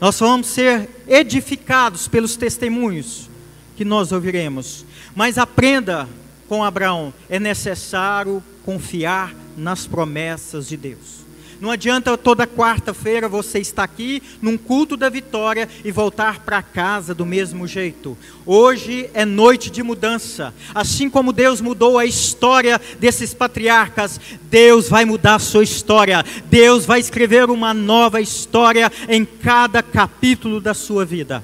Nós 0.01 0.19
vamos 0.19 0.49
ser 0.49 0.91
edificados 1.09 2.07
pelos 2.07 2.37
testemunhos 2.37 3.31
que 3.77 3.85
nós 3.85 4.13
ouviremos. 4.13 4.85
Mas 5.15 5.39
aprenda 5.39 6.09
com 6.49 6.63
Abraão, 6.63 7.13
é 7.29 7.39
necessário 7.39 8.43
confiar 8.65 9.35
nas 9.57 9.87
promessas 9.87 10.69
de 10.69 10.77
Deus. 10.77 11.25
Não 11.61 11.71
adianta 11.71 12.19
toda 12.19 12.47
quarta-feira 12.47 13.29
você 13.29 13.59
estar 13.59 13.85
aqui 13.85 14.23
num 14.43 14.59
culto 14.59 14.97
da 14.97 15.09
vitória 15.09 15.69
e 15.85 15.91
voltar 15.91 16.41
para 16.41 16.63
casa 16.63 17.15
do 17.15 17.25
mesmo 17.25 17.67
jeito. 17.67 18.19
Hoje 18.45 19.09
é 19.15 19.25
noite 19.25 19.71
de 19.71 19.83
mudança. 19.83 20.53
Assim 20.75 21.09
como 21.09 21.33
Deus 21.33 21.61
mudou 21.61 21.99
a 21.99 22.05
história 22.05 22.79
desses 22.99 23.33
patriarcas, 23.33 24.21
Deus 24.51 24.89
vai 24.89 25.05
mudar 25.05 25.37
a 25.37 25.39
sua 25.39 25.65
história. 25.65 26.25
Deus 26.47 26.85
vai 26.85 27.01
escrever 27.01 27.49
uma 27.49 27.73
nova 27.73 28.21
história 28.21 28.93
em 29.09 29.25
cada 29.25 29.83
capítulo 29.83 30.61
da 30.61 30.75
sua 30.75 31.05
vida. 31.05 31.43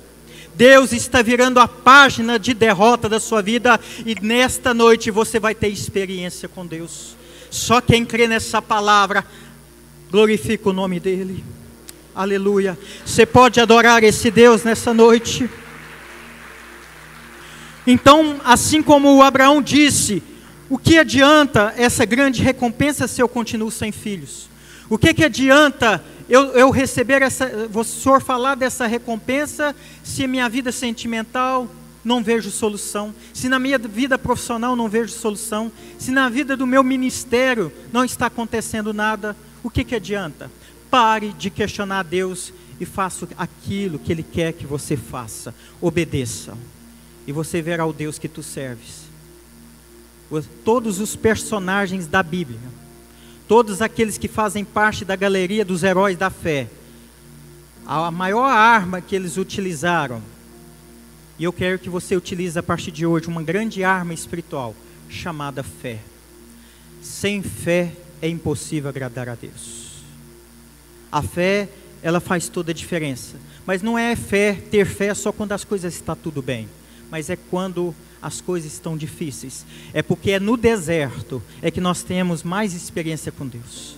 Deus 0.54 0.92
está 0.92 1.22
virando 1.22 1.58
a 1.60 1.68
página 1.68 2.38
de 2.38 2.52
derrota 2.52 3.08
da 3.08 3.20
sua 3.20 3.40
vida 3.40 3.80
e 4.04 4.14
nesta 4.20 4.74
noite 4.74 5.10
você 5.10 5.38
vai 5.38 5.54
ter 5.54 5.68
experiência 5.68 6.48
com 6.48 6.66
Deus. 6.66 7.16
Só 7.50 7.80
quem 7.80 8.04
crê 8.04 8.28
nessa 8.28 8.60
palavra 8.60 9.24
Glorifica 10.10 10.68
o 10.68 10.72
nome 10.72 10.98
dEle. 10.98 11.44
Aleluia. 12.12 12.76
Você 13.06 13.24
pode 13.24 13.60
adorar 13.60 14.02
esse 14.02 14.28
Deus 14.28 14.64
nessa 14.64 14.92
noite. 14.92 15.48
Então, 17.86 18.40
assim 18.44 18.82
como 18.82 19.22
Abraão 19.22 19.62
disse, 19.62 20.20
o 20.68 20.76
que 20.76 20.98
adianta 20.98 21.72
essa 21.76 22.04
grande 22.04 22.42
recompensa 22.42 23.06
se 23.06 23.22
eu 23.22 23.28
continuo 23.28 23.70
sem 23.70 23.92
filhos? 23.92 24.50
O 24.88 24.98
que, 24.98 25.14
que 25.14 25.24
adianta 25.24 26.04
eu, 26.30 26.52
eu 26.52 26.70
receber 26.70 27.20
essa, 27.20 27.50
o 27.74 27.84
senhor 27.84 28.22
falar 28.22 28.54
dessa 28.54 28.86
recompensa 28.86 29.74
se 30.02 30.26
minha 30.26 30.48
vida 30.48 30.72
sentimental 30.72 31.68
não 32.02 32.22
vejo 32.22 32.50
solução, 32.50 33.14
se 33.34 33.48
na 33.48 33.58
minha 33.58 33.76
vida 33.76 34.16
profissional 34.16 34.74
não 34.74 34.88
vejo 34.88 35.12
solução, 35.12 35.70
se 35.98 36.10
na 36.10 36.30
vida 36.30 36.56
do 36.56 36.66
meu 36.66 36.82
ministério 36.82 37.70
não 37.92 38.04
está 38.04 38.26
acontecendo 38.26 38.94
nada? 38.94 39.36
o 39.62 39.70
que, 39.70 39.84
que 39.84 39.94
adianta? 39.94 40.50
Pare 40.90 41.32
de 41.32 41.50
questionar 41.50 42.02
Deus 42.02 42.52
e 42.80 42.86
faça 42.86 43.28
aquilo 43.36 43.98
que 43.98 44.10
Ele 44.10 44.22
quer 44.22 44.52
que 44.52 44.66
você 44.66 44.96
faça. 44.96 45.54
Obedeça. 45.80 46.56
E 47.26 47.32
você 47.32 47.60
verá 47.60 47.84
o 47.84 47.92
Deus 47.92 48.18
que 48.18 48.28
tu 48.28 48.42
serves. 48.42 49.02
Todos 50.64 51.00
os 51.00 51.14
personagens 51.14 52.06
da 52.06 52.22
Bíblia, 52.22 52.58
todos 53.50 53.82
aqueles 53.82 54.16
que 54.16 54.28
fazem 54.28 54.64
parte 54.64 55.04
da 55.04 55.16
galeria 55.16 55.64
dos 55.64 55.82
heróis 55.82 56.16
da 56.16 56.30
fé, 56.30 56.68
a 57.84 58.08
maior 58.08 58.48
arma 58.48 59.00
que 59.00 59.16
eles 59.16 59.36
utilizaram, 59.36 60.22
e 61.36 61.42
eu 61.42 61.52
quero 61.52 61.76
que 61.76 61.90
você 61.90 62.14
utilize 62.14 62.56
a 62.56 62.62
partir 62.62 62.92
de 62.92 63.04
hoje 63.04 63.26
uma 63.26 63.42
grande 63.42 63.82
arma 63.82 64.14
espiritual 64.14 64.72
chamada 65.08 65.64
fé. 65.64 65.98
Sem 67.02 67.42
fé 67.42 67.92
é 68.22 68.28
impossível 68.28 68.88
agradar 68.88 69.28
a 69.28 69.34
Deus. 69.34 69.94
A 71.10 71.20
fé, 71.20 71.68
ela 72.04 72.20
faz 72.20 72.48
toda 72.48 72.70
a 72.70 72.74
diferença. 72.74 73.34
Mas 73.66 73.82
não 73.82 73.98
é 73.98 74.14
fé, 74.14 74.62
ter 74.70 74.86
fé 74.86 75.12
só 75.12 75.32
quando 75.32 75.50
as 75.50 75.64
coisas 75.64 75.92
estão 75.92 76.14
tudo 76.14 76.40
bem, 76.40 76.68
mas 77.10 77.28
é 77.28 77.34
quando 77.34 77.92
as 78.22 78.40
coisas 78.40 78.72
estão 78.72 78.96
difíceis. 78.96 79.64
É 79.92 80.02
porque 80.02 80.32
é 80.32 80.40
no 80.40 80.56
deserto 80.56 81.42
é 81.62 81.70
que 81.70 81.80
nós 81.80 82.02
temos 82.02 82.42
mais 82.42 82.74
experiência 82.74 83.32
com 83.32 83.46
Deus. 83.46 83.96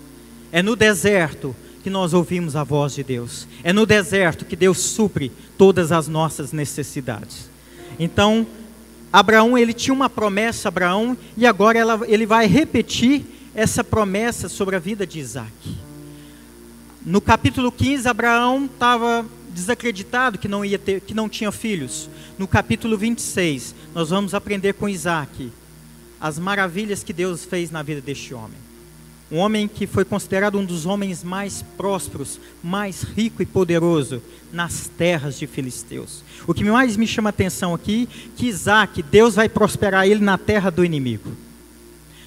É 0.50 0.62
no 0.62 0.76
deserto 0.76 1.54
que 1.82 1.90
nós 1.90 2.14
ouvimos 2.14 2.54
a 2.54 2.62
voz 2.62 2.94
de 2.94 3.02
Deus. 3.02 3.46
É 3.64 3.72
no 3.72 3.84
deserto 3.84 4.44
que 4.44 4.54
Deus 4.54 4.78
supre 4.78 5.32
todas 5.58 5.90
as 5.90 6.06
nossas 6.06 6.52
necessidades. 6.52 7.50
Então, 7.98 8.46
Abraão, 9.12 9.58
ele 9.58 9.72
tinha 9.72 9.92
uma 9.92 10.08
promessa, 10.08 10.68
Abraão, 10.68 11.16
e 11.36 11.46
agora 11.46 11.78
ela, 11.78 12.00
ele 12.06 12.24
vai 12.24 12.46
repetir 12.46 13.24
essa 13.54 13.84
promessa 13.84 14.48
sobre 14.48 14.76
a 14.76 14.78
vida 14.78 15.06
de 15.06 15.18
Isaac. 15.18 15.52
No 17.04 17.20
capítulo 17.20 17.72
15, 17.72 18.08
Abraão 18.08 18.66
estava 18.66 19.26
desacreditado 19.52 20.38
que 20.38 20.48
não, 20.48 20.64
ia 20.64 20.78
ter, 20.78 21.00
que 21.00 21.14
não 21.14 21.28
tinha 21.28 21.52
filhos. 21.52 22.08
No 22.38 22.48
capítulo 22.48 22.96
26, 22.96 23.74
nós 23.94 24.10
vamos 24.10 24.34
aprender 24.34 24.74
com 24.74 24.88
Isaac 24.88 25.52
as 26.20 26.38
maravilhas 26.38 27.02
que 27.02 27.12
Deus 27.12 27.44
fez 27.44 27.70
na 27.70 27.82
vida 27.82 28.00
deste 28.00 28.32
homem. 28.32 28.62
Um 29.30 29.38
homem 29.38 29.66
que 29.66 29.86
foi 29.86 30.04
considerado 30.04 30.58
um 30.58 30.64
dos 30.64 30.84
homens 30.84 31.24
mais 31.24 31.64
prósperos, 31.76 32.38
mais 32.62 33.02
rico 33.02 33.42
e 33.42 33.46
poderoso 33.46 34.22
nas 34.52 34.88
terras 34.88 35.38
de 35.38 35.46
Filisteus. 35.46 36.22
O 36.46 36.52
que 36.52 36.62
mais 36.64 36.96
me 36.98 37.06
chama 37.06 37.28
a 37.28 37.30
atenção 37.30 37.72
aqui, 37.72 38.08
que 38.36 38.46
Isaac, 38.46 39.02
Deus 39.02 39.34
vai 39.34 39.48
prosperar 39.48 40.06
ele 40.06 40.20
na 40.20 40.36
terra 40.36 40.70
do 40.70 40.84
inimigo. 40.84 41.32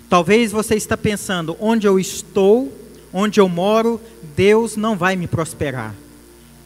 Talvez 0.09 0.51
você 0.51 0.75
está 0.75 0.97
pensando, 0.97 1.55
onde 1.59 1.87
eu 1.87 1.99
estou, 1.99 2.73
onde 3.13 3.39
eu 3.39 3.47
moro, 3.47 4.01
Deus 4.35 4.75
não 4.75 4.97
vai 4.97 5.15
me 5.15 5.27
prosperar. 5.27 5.93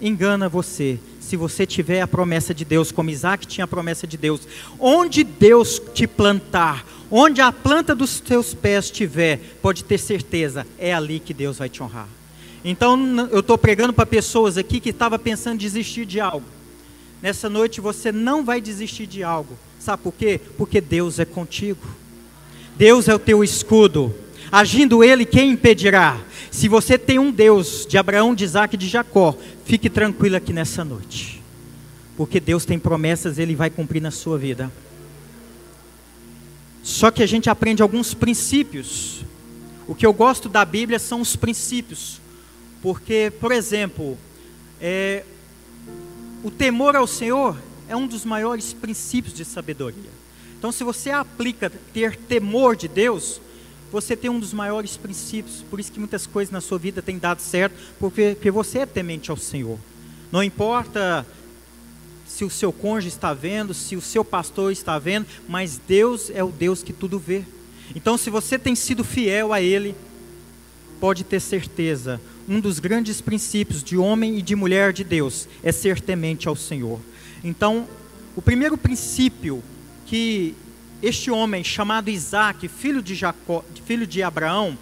Engana 0.01 0.47
você. 0.47 0.99
Se 1.19 1.35
você 1.35 1.65
tiver 1.65 2.01
a 2.01 2.07
promessa 2.07 2.53
de 2.53 2.65
Deus, 2.65 2.91
como 2.91 3.09
Isaac 3.09 3.45
tinha 3.45 3.65
a 3.65 3.67
promessa 3.67 4.07
de 4.07 4.17
Deus, 4.17 4.41
onde 4.79 5.23
Deus 5.23 5.81
te 5.93 6.07
plantar, 6.07 6.85
onde 7.11 7.41
a 7.41 7.51
planta 7.51 7.93
dos 7.93 8.19
teus 8.19 8.53
pés 8.53 8.85
estiver, 8.85 9.39
pode 9.61 9.83
ter 9.83 9.97
certeza, 9.97 10.65
é 10.77 10.93
ali 10.93 11.19
que 11.19 11.33
Deus 11.33 11.57
vai 11.57 11.69
te 11.69 11.83
honrar. 11.83 12.07
Então, 12.63 13.29
eu 13.31 13.39
estou 13.39 13.57
pregando 13.57 13.93
para 13.93 14.05
pessoas 14.05 14.57
aqui 14.57 14.79
que 14.79 14.89
estavam 14.89 15.19
pensando 15.19 15.55
em 15.55 15.59
desistir 15.59 16.05
de 16.05 16.19
algo. 16.19 16.45
Nessa 17.21 17.49
noite 17.49 17.81
você 17.81 18.11
não 18.11 18.43
vai 18.43 18.61
desistir 18.61 19.05
de 19.05 19.23
algo. 19.23 19.57
Sabe 19.79 20.03
por 20.03 20.13
quê? 20.13 20.39
Porque 20.57 20.79
Deus 20.79 21.19
é 21.19 21.25
contigo. 21.25 21.81
Deus 22.77 23.07
é 23.07 23.15
o 23.15 23.19
teu 23.19 23.43
escudo. 23.43 24.13
Agindo 24.51 25.03
Ele, 25.03 25.25
quem 25.25 25.51
impedirá? 25.51 26.19
Se 26.49 26.67
você 26.67 26.97
tem 26.97 27.19
um 27.19 27.31
Deus 27.31 27.85
de 27.87 27.97
Abraão, 27.97 28.33
de 28.33 28.43
Isaac 28.43 28.75
e 28.75 28.77
de 28.77 28.87
Jacó, 28.87 29.37
fique 29.65 29.89
tranquilo 29.89 30.35
aqui 30.35 30.51
nessa 30.51 30.83
noite. 30.83 31.43
Porque 32.17 32.39
Deus 32.39 32.65
tem 32.65 32.79
promessas, 32.79 33.37
Ele 33.37 33.55
vai 33.55 33.69
cumprir 33.69 34.01
na 34.01 34.11
sua 34.11 34.37
vida. 34.37 34.71
Só 36.81 37.11
que 37.11 37.21
a 37.21 37.27
gente 37.27 37.49
aprende 37.49 37.83
alguns 37.83 38.13
princípios. 38.13 39.23
O 39.87 39.93
que 39.93 40.05
eu 40.05 40.13
gosto 40.13 40.49
da 40.49 40.65
Bíblia 40.65 40.97
são 40.97 41.21
os 41.21 41.35
princípios. 41.35 42.19
Porque, 42.81 43.31
por 43.39 43.51
exemplo, 43.51 44.17
é, 44.81 45.23
o 46.43 46.49
temor 46.49 46.95
ao 46.95 47.05
Senhor 47.05 47.55
é 47.87 47.95
um 47.95 48.07
dos 48.07 48.25
maiores 48.25 48.73
princípios 48.73 49.33
de 49.33 49.45
sabedoria. 49.45 50.09
Então, 50.57 50.71
se 50.71 50.83
você 50.83 51.11
aplica 51.11 51.71
ter 51.93 52.15
temor 52.15 52.75
de 52.75 52.87
Deus, 52.87 53.39
você 53.91 54.15
tem 54.15 54.29
um 54.29 54.39
dos 54.39 54.53
maiores 54.53 54.97
princípios. 54.97 55.63
Por 55.69 55.79
isso 55.79 55.91
que 55.91 55.99
muitas 55.99 56.27
coisas 56.27 56.51
na 56.51 56.61
sua 56.61 56.77
vida 56.77 57.01
têm 57.01 57.17
dado 57.17 57.41
certo, 57.41 57.75
porque, 57.99 58.31
porque 58.35 58.51
você 58.51 58.79
é 58.79 58.85
temente 58.85 59.31
ao 59.31 59.37
Senhor. 59.37 59.77
Não 60.31 60.43
importa 60.43 61.25
se 62.27 62.45
o 62.45 62.49
seu 62.49 62.71
cônjuge 62.71 63.07
está 63.07 63.33
vendo, 63.33 63.73
se 63.73 63.95
o 63.95 64.01
seu 64.01 64.23
pastor 64.23 64.71
está 64.71 64.99
vendo, 64.99 65.25
mas 65.47 65.81
Deus 65.87 66.29
é 66.29 66.43
o 66.43 66.51
Deus 66.51 66.83
que 66.83 66.93
tudo 66.93 67.17
vê. 67.17 67.43
Então, 67.95 68.17
se 68.17 68.29
você 68.29 68.59
tem 68.59 68.75
sido 68.75 69.03
fiel 69.03 69.51
a 69.51 69.59
Ele, 69.59 69.95
pode 70.99 71.23
ter 71.23 71.39
certeza, 71.39 72.21
um 72.47 72.59
dos 72.59 72.79
grandes 72.79 73.21
princípios 73.21 73.83
de 73.83 73.97
homem 73.97 74.37
e 74.37 74.41
de 74.41 74.55
mulher 74.55 74.93
de 74.93 75.03
Deus 75.03 75.47
é 75.63 75.71
ser 75.71 75.99
temente 75.99 76.47
ao 76.47 76.55
Senhor. 76.55 76.99
Então, 77.43 77.87
o 78.35 78.41
primeiro 78.41 78.77
princípio 78.77 79.63
que 80.05 80.55
este 81.01 81.31
homem 81.31 81.63
chamado 81.63 82.09
Isaac, 82.09 82.67
filho 82.67 83.01
de 83.01 83.15
Jacó, 83.15 83.63
filho 83.85 84.05
de 84.05 84.21
Abraão, 84.21 84.77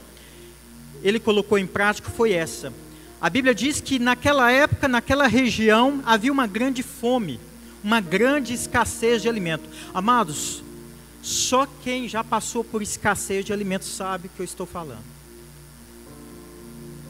ele 1.04 1.20
colocou 1.20 1.58
em 1.58 1.68
prática 1.68 2.10
foi 2.10 2.34
essa. 2.34 2.74
A 3.22 3.30
Bíblia 3.30 3.54
diz 3.54 3.82
que 3.82 4.00
naquela 4.00 4.52
época, 4.52 4.88
naquela 4.88 5.28
região, 5.28 6.02
havia 6.06 6.32
uma 6.32 6.48
grande 6.48 6.84
fome, 6.84 7.40
uma 7.84 8.00
grande 8.00 8.54
escassez 8.54 9.22
de 9.22 9.30
alimento. 9.30 9.68
Amados, 9.94 10.64
só 11.22 11.68
quem 11.84 12.08
já 12.08 12.24
passou 12.24 12.64
por 12.64 12.82
escassez 12.82 13.46
de 13.46 13.54
alimento 13.54 13.86
sabe 13.86 14.28
o 14.28 14.30
que 14.30 14.40
eu 14.40 14.46
estou 14.46 14.66
falando. 14.66 15.04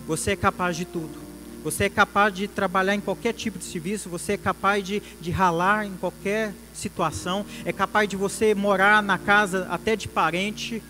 Você 0.07 0.31
é 0.31 0.35
capaz 0.35 0.77
de 0.77 0.85
tudo. 0.85 1.26
Você 1.67 1.83
é 1.83 1.89
capaz 1.89 2.33
de 2.33 2.47
trabalhar 2.47 2.95
em 2.95 3.01
qualquer 3.01 3.33
tipo 3.33 3.59
de 3.59 3.65
serviço, 3.65 4.07
você 4.07 4.33
é 4.33 4.37
capaz 4.37 4.81
de, 4.85 5.03
de 5.19 5.31
ralar 5.31 5.85
em 5.85 5.97
qualquer 5.97 6.53
situação, 6.73 7.45
é 7.65 7.73
capaz 7.73 8.07
de 8.07 8.15
você 8.15 8.55
morar 8.55 9.03
na 9.03 9.17
casa 9.17 9.67
até 9.69 9.93
de 9.93 10.07
parente, 10.07 10.81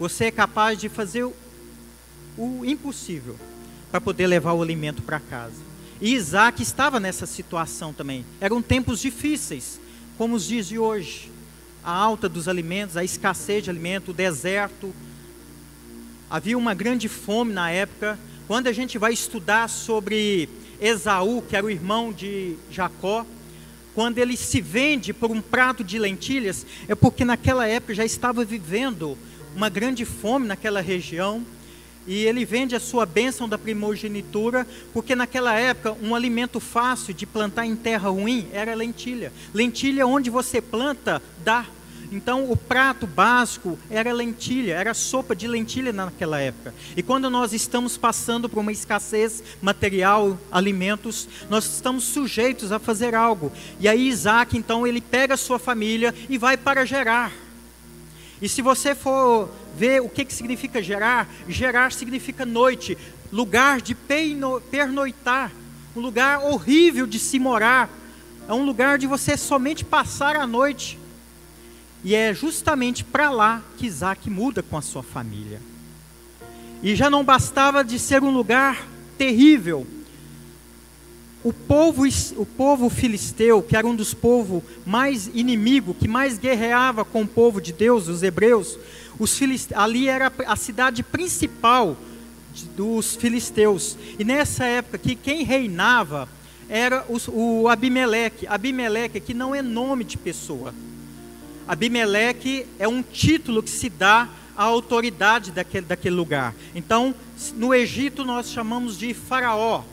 você 0.00 0.24
é 0.24 0.30
capaz 0.32 0.80
de 0.80 0.88
fazer 0.88 1.22
o, 1.22 1.32
o 2.36 2.64
impossível 2.64 3.36
para 3.88 4.00
poder 4.00 4.26
levar 4.26 4.52
o 4.52 4.60
alimento 4.60 5.00
para 5.00 5.20
casa. 5.20 5.62
E 6.00 6.12
Isaac 6.12 6.60
estava 6.60 6.98
nessa 6.98 7.24
situação 7.24 7.92
também. 7.92 8.26
Eram 8.40 8.60
tempos 8.60 9.00
difíceis, 9.00 9.80
como 10.18 10.34
os 10.34 10.44
dias 10.44 10.66
de 10.66 10.76
hoje. 10.76 11.30
A 11.84 11.92
alta 11.92 12.28
dos 12.28 12.48
alimentos, 12.48 12.96
a 12.96 13.04
escassez 13.04 13.62
de 13.62 13.70
alimento, 13.70 14.10
o 14.10 14.14
deserto. 14.14 14.92
Havia 16.28 16.58
uma 16.58 16.74
grande 16.74 17.08
fome 17.08 17.52
na 17.52 17.70
época 17.70 18.18
quando 18.50 18.66
a 18.66 18.72
gente 18.72 18.98
vai 18.98 19.12
estudar 19.12 19.68
sobre 19.68 20.48
Esaú, 20.80 21.40
que 21.40 21.54
era 21.54 21.64
o 21.64 21.70
irmão 21.70 22.12
de 22.12 22.56
Jacó, 22.68 23.24
quando 23.94 24.18
ele 24.18 24.36
se 24.36 24.60
vende 24.60 25.12
por 25.12 25.30
um 25.30 25.40
prato 25.40 25.84
de 25.84 26.00
lentilhas, 26.00 26.66
é 26.88 26.96
porque 26.96 27.24
naquela 27.24 27.68
época 27.68 27.94
já 27.94 28.04
estava 28.04 28.44
vivendo 28.44 29.16
uma 29.54 29.68
grande 29.68 30.04
fome 30.04 30.48
naquela 30.48 30.80
região. 30.80 31.46
E 32.08 32.24
ele 32.24 32.44
vende 32.44 32.74
a 32.74 32.80
sua 32.80 33.06
bênção 33.06 33.48
da 33.48 33.56
primogenitura, 33.56 34.66
porque 34.92 35.14
naquela 35.14 35.54
época 35.54 35.96
um 36.02 36.12
alimento 36.12 36.58
fácil 36.58 37.14
de 37.14 37.26
plantar 37.26 37.66
em 37.66 37.76
terra 37.76 38.08
ruim 38.08 38.48
era 38.52 38.74
lentilha. 38.74 39.32
Lentilha 39.54 40.08
onde 40.08 40.28
você 40.28 40.60
planta, 40.60 41.22
dá 41.44 41.66
então, 42.10 42.50
o 42.50 42.56
prato 42.56 43.06
básico 43.06 43.78
era 43.88 44.12
lentilha, 44.12 44.74
era 44.74 44.92
sopa 44.94 45.36
de 45.36 45.46
lentilha 45.46 45.92
naquela 45.92 46.40
época. 46.40 46.74
E 46.96 47.02
quando 47.02 47.30
nós 47.30 47.52
estamos 47.52 47.96
passando 47.96 48.48
por 48.48 48.58
uma 48.58 48.72
escassez 48.72 49.44
material, 49.62 50.36
alimentos, 50.50 51.28
nós 51.48 51.64
estamos 51.64 52.04
sujeitos 52.04 52.72
a 52.72 52.80
fazer 52.80 53.14
algo. 53.14 53.52
E 53.78 53.88
aí 53.88 54.08
Isaac, 54.08 54.58
então, 54.58 54.84
ele 54.84 55.00
pega 55.00 55.34
a 55.34 55.36
sua 55.36 55.58
família 55.58 56.12
e 56.28 56.36
vai 56.36 56.56
para 56.56 56.84
Gerar. 56.84 57.30
E 58.42 58.48
se 58.48 58.62
você 58.62 58.94
for 58.94 59.50
ver 59.76 60.00
o 60.00 60.08
que, 60.08 60.24
que 60.24 60.32
significa 60.32 60.82
gerar, 60.82 61.28
gerar 61.46 61.92
significa 61.92 62.44
noite, 62.46 62.96
lugar 63.30 63.80
de 63.80 63.94
pernoitar, 63.94 65.52
um 65.94 66.00
lugar 66.00 66.40
horrível 66.40 67.06
de 67.06 67.18
se 67.18 67.38
morar, 67.38 67.88
é 68.48 68.52
um 68.52 68.64
lugar 68.64 68.98
de 68.98 69.06
você 69.06 69.36
somente 69.36 69.84
passar 69.84 70.36
a 70.36 70.46
noite. 70.46 70.99
E 72.02 72.14
é 72.14 72.32
justamente 72.32 73.04
para 73.04 73.30
lá 73.30 73.62
que 73.76 73.86
Isaac 73.86 74.28
muda 74.30 74.62
com 74.62 74.76
a 74.76 74.82
sua 74.82 75.02
família. 75.02 75.60
E 76.82 76.94
já 76.94 77.10
não 77.10 77.22
bastava 77.22 77.84
de 77.84 77.98
ser 77.98 78.22
um 78.22 78.30
lugar 78.30 78.86
terrível. 79.18 79.86
O 81.44 81.52
povo, 81.52 82.04
o 82.36 82.46
povo 82.46 82.88
filisteu, 82.88 83.62
que 83.62 83.76
era 83.76 83.86
um 83.86 83.94
dos 83.94 84.14
povos 84.14 84.62
mais 84.86 85.30
inimigo, 85.34 85.94
que 85.94 86.08
mais 86.08 86.38
guerreava 86.38 87.04
com 87.04 87.22
o 87.22 87.28
povo 87.28 87.60
de 87.60 87.72
Deus, 87.72 88.08
os 88.08 88.22
hebreus, 88.22 88.78
os 89.18 89.38
ali 89.74 90.08
era 90.08 90.32
a 90.46 90.56
cidade 90.56 91.02
principal 91.02 91.96
dos 92.76 93.14
filisteus. 93.16 93.96
E 94.18 94.24
nessa 94.24 94.64
época 94.64 94.98
que 94.98 95.14
quem 95.14 95.44
reinava 95.44 96.28
era 96.68 97.04
o 97.28 97.68
Abimeleque. 97.68 98.46
Abimeleque 98.46 99.20
que 99.20 99.34
não 99.34 99.54
é 99.54 99.60
nome 99.60 100.04
de 100.04 100.16
pessoa. 100.16 100.74
Abimeleque 101.70 102.66
é 102.80 102.88
um 102.88 103.00
título 103.00 103.62
que 103.62 103.70
se 103.70 103.88
dá 103.88 104.28
à 104.56 104.64
autoridade 104.64 105.52
daquele, 105.52 105.86
daquele 105.86 106.16
lugar. 106.16 106.52
Então, 106.74 107.14
no 107.54 107.72
Egito 107.72 108.24
nós 108.24 108.50
chamamos 108.50 108.98
de 108.98 109.14
faraó. 109.14 109.84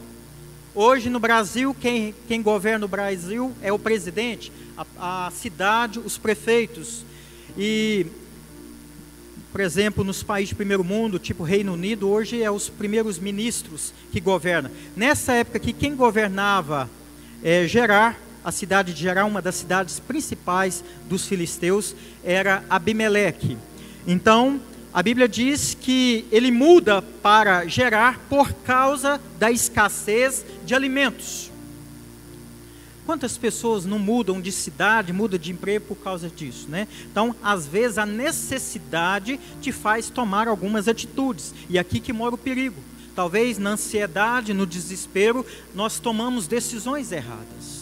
Hoje 0.73 1.07
no 1.07 1.19
Brasil, 1.19 1.75
quem, 1.79 2.15
quem 2.27 2.41
governa 2.41 2.83
o 2.83 2.89
Brasil 2.89 3.53
é 3.61 3.71
o 3.71 3.77
presidente, 3.77 4.51
a, 4.75 5.27
a 5.27 5.29
cidade, 5.29 5.99
os 5.99 6.17
prefeitos. 6.17 7.05
E, 7.55 8.07
por 9.51 9.61
exemplo, 9.61 10.03
nos 10.03 10.23
países 10.23 10.49
de 10.49 10.55
primeiro 10.55 10.83
mundo, 10.83 11.19
tipo 11.19 11.43
Reino 11.43 11.73
Unido, 11.73 12.09
hoje 12.09 12.41
é 12.41 12.49
os 12.49 12.69
primeiros 12.69 13.19
ministros 13.19 13.93
que 14.11 14.19
governam. 14.19 14.71
Nessa 14.95 15.33
época 15.33 15.59
que 15.59 15.73
quem 15.73 15.95
governava 15.95 16.89
é, 17.43 17.67
Gerar 17.67 18.19
a 18.47 18.51
cidade 18.51 18.93
de 18.93 19.01
Gerar, 19.01 19.25
uma 19.25 19.41
das 19.41 19.55
cidades 19.55 19.99
principais 19.99 20.81
dos 21.09 21.25
filisteus, 21.25 21.93
era 22.23 22.63
Abimeleque. 22.69 23.57
Então, 24.07 24.61
a 24.93 25.03
Bíblia 25.03 25.27
diz 25.27 25.73
que 25.73 26.23
ele 26.31 26.49
muda 26.49 27.01
para 27.01 27.67
Gerar 27.67 28.21
por 28.29 28.53
causa 28.53 29.19
da 29.37 29.51
escassez 29.51 30.45
de 30.65 30.73
alimentos. 30.73 31.51
Quantas 33.05 33.37
pessoas 33.37 33.83
não 33.83 33.99
mudam 33.99 34.39
de 34.39 34.53
cidade, 34.53 35.11
mudam 35.11 35.37
de 35.37 35.51
emprego 35.51 35.83
por 35.87 35.97
causa 35.97 36.29
disso, 36.29 36.69
né? 36.69 36.87
Então, 37.11 37.35
às 37.43 37.67
vezes 37.67 37.97
a 37.97 38.05
necessidade 38.05 39.37
te 39.59 39.73
faz 39.73 40.09
tomar 40.09 40.47
algumas 40.47 40.87
atitudes. 40.87 41.53
E 41.69 41.77
aqui 41.77 41.99
que 41.99 42.13
mora 42.13 42.35
o 42.35 42.37
perigo. 42.37 42.81
Talvez 43.13 43.57
na 43.57 43.71
ansiedade, 43.71 44.53
no 44.53 44.65
desespero, 44.65 45.45
nós 45.75 45.99
tomamos 45.99 46.47
decisões 46.47 47.11
erradas. 47.11 47.76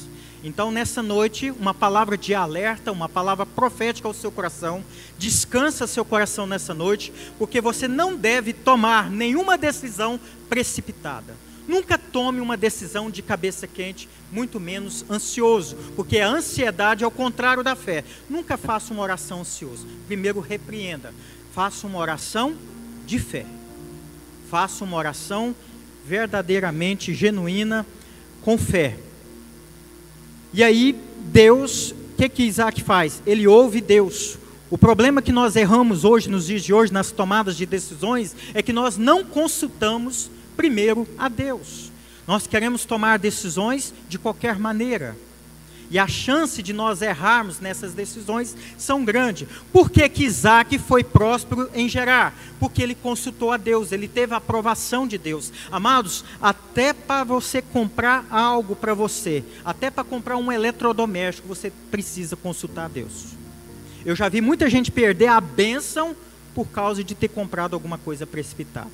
Então, 0.46 0.70
nessa 0.70 1.02
noite, 1.02 1.50
uma 1.50 1.74
palavra 1.74 2.16
de 2.16 2.36
alerta, 2.36 2.92
uma 2.92 3.10
palavra 3.10 3.48
profética 3.48 4.08
ao 4.08 4.14
seu 4.14 4.32
coração. 4.32 4.84
Descansa 5.18 5.88
seu 5.88 6.06
coração 6.06 6.46
nessa 6.46 6.72
noite, 6.72 7.12
porque 7.40 7.60
você 7.60 7.88
não 7.88 8.16
deve 8.16 8.54
tomar 8.54 9.10
nenhuma 9.10 9.58
decisão 9.58 10.20
precipitada. 10.48 11.36
Nunca 11.68 11.98
tome 11.98 12.42
uma 12.42 12.56
decisão 12.56 13.10
de 13.10 13.24
cabeça 13.24 13.66
quente, 13.66 14.08
muito 14.32 14.60
menos 14.60 15.04
ansioso, 15.10 15.76
porque 15.96 16.20
a 16.20 16.28
ansiedade 16.30 17.04
é 17.04 17.08
o 17.08 17.12
contrário 17.12 17.64
da 17.64 17.76
fé. 17.76 18.04
Nunca 18.30 18.56
faça 18.56 18.94
uma 18.94 19.02
oração 19.02 19.40
ansiosa. 19.42 19.88
Primeiro 20.06 20.40
repreenda. 20.42 21.12
Faça 21.54 21.88
uma 21.88 21.98
oração 21.98 22.56
de 23.04 23.18
fé. 23.18 23.48
Faça 24.48 24.84
uma 24.84 24.96
oração 24.96 25.56
verdadeiramente 26.06 27.16
genuína 27.16 27.84
com 28.44 28.60
fé. 28.60 29.00
E 30.56 30.64
aí, 30.64 30.96
Deus, 31.34 31.92
o 31.92 32.16
que, 32.18 32.30
que 32.30 32.44
Isaac 32.44 32.82
faz? 32.82 33.22
Ele 33.28 33.46
ouve 33.46 33.82
Deus. 33.82 34.38
O 34.72 34.78
problema 34.78 35.22
que 35.22 35.34
nós 35.34 35.58
erramos 35.58 36.06
hoje, 36.06 36.30
nos 36.30 36.46
dias 36.46 36.64
de 36.64 36.74
hoje, 36.74 36.94
nas 36.94 37.12
tomadas 37.12 37.58
de 37.58 37.66
decisões, 37.66 38.34
é 38.54 38.62
que 38.62 38.72
nós 38.72 38.96
não 38.98 39.26
consultamos 39.26 40.32
primeiro 40.56 41.06
a 41.18 41.28
Deus. 41.28 41.92
Nós 42.26 42.48
queremos 42.48 42.86
tomar 42.86 43.20
decisões 43.20 43.94
de 44.08 44.18
qualquer 44.18 44.58
maneira. 44.58 45.18
E 45.90 46.00
a 46.00 46.08
chance 46.08 46.64
de 46.64 46.74
nós 46.74 47.02
errarmos 47.02 47.60
nessas 47.60 47.94
decisões 47.94 48.56
são 48.78 49.06
grandes. 49.06 49.48
Por 49.72 49.90
que, 49.90 50.08
que 50.10 50.24
Isaac 50.24 50.78
foi 50.80 51.04
próspero 51.04 51.70
em 51.74 51.88
Gerar? 51.88 52.34
Porque 52.60 52.82
ele 52.82 52.96
consultou 52.96 53.52
a 53.52 53.58
Deus, 53.58 53.92
ele 53.92 54.08
teve 54.08 54.34
a 54.34 54.38
aprovação 54.38 55.08
de 55.08 55.18
Deus. 55.18 55.52
Amados, 55.72 56.26
até 56.42 56.92
para 56.94 57.24
você 57.24 57.62
comprar 57.62 58.26
algo 58.30 58.76
para 58.76 58.94
você, 58.94 59.44
até 59.64 59.92
para 59.92 60.04
comprar 60.04 60.38
um 60.38 60.52
eletrodoméstico, 60.52 61.48
você 61.48 61.72
precisa 61.92 62.36
consultar 62.36 62.86
a 62.86 62.90
Deus. 62.90 63.36
Eu 64.04 64.16
já 64.16 64.28
vi 64.30 64.42
muita 64.42 64.70
gente 64.70 64.92
perder 64.92 65.28
a 65.28 65.42
bênção 65.42 66.16
por 66.54 66.68
causa 66.68 67.04
de 67.04 67.14
ter 67.14 67.28
comprado 67.28 67.74
alguma 67.74 67.98
coisa 67.98 68.26
precipitada. 68.26 68.92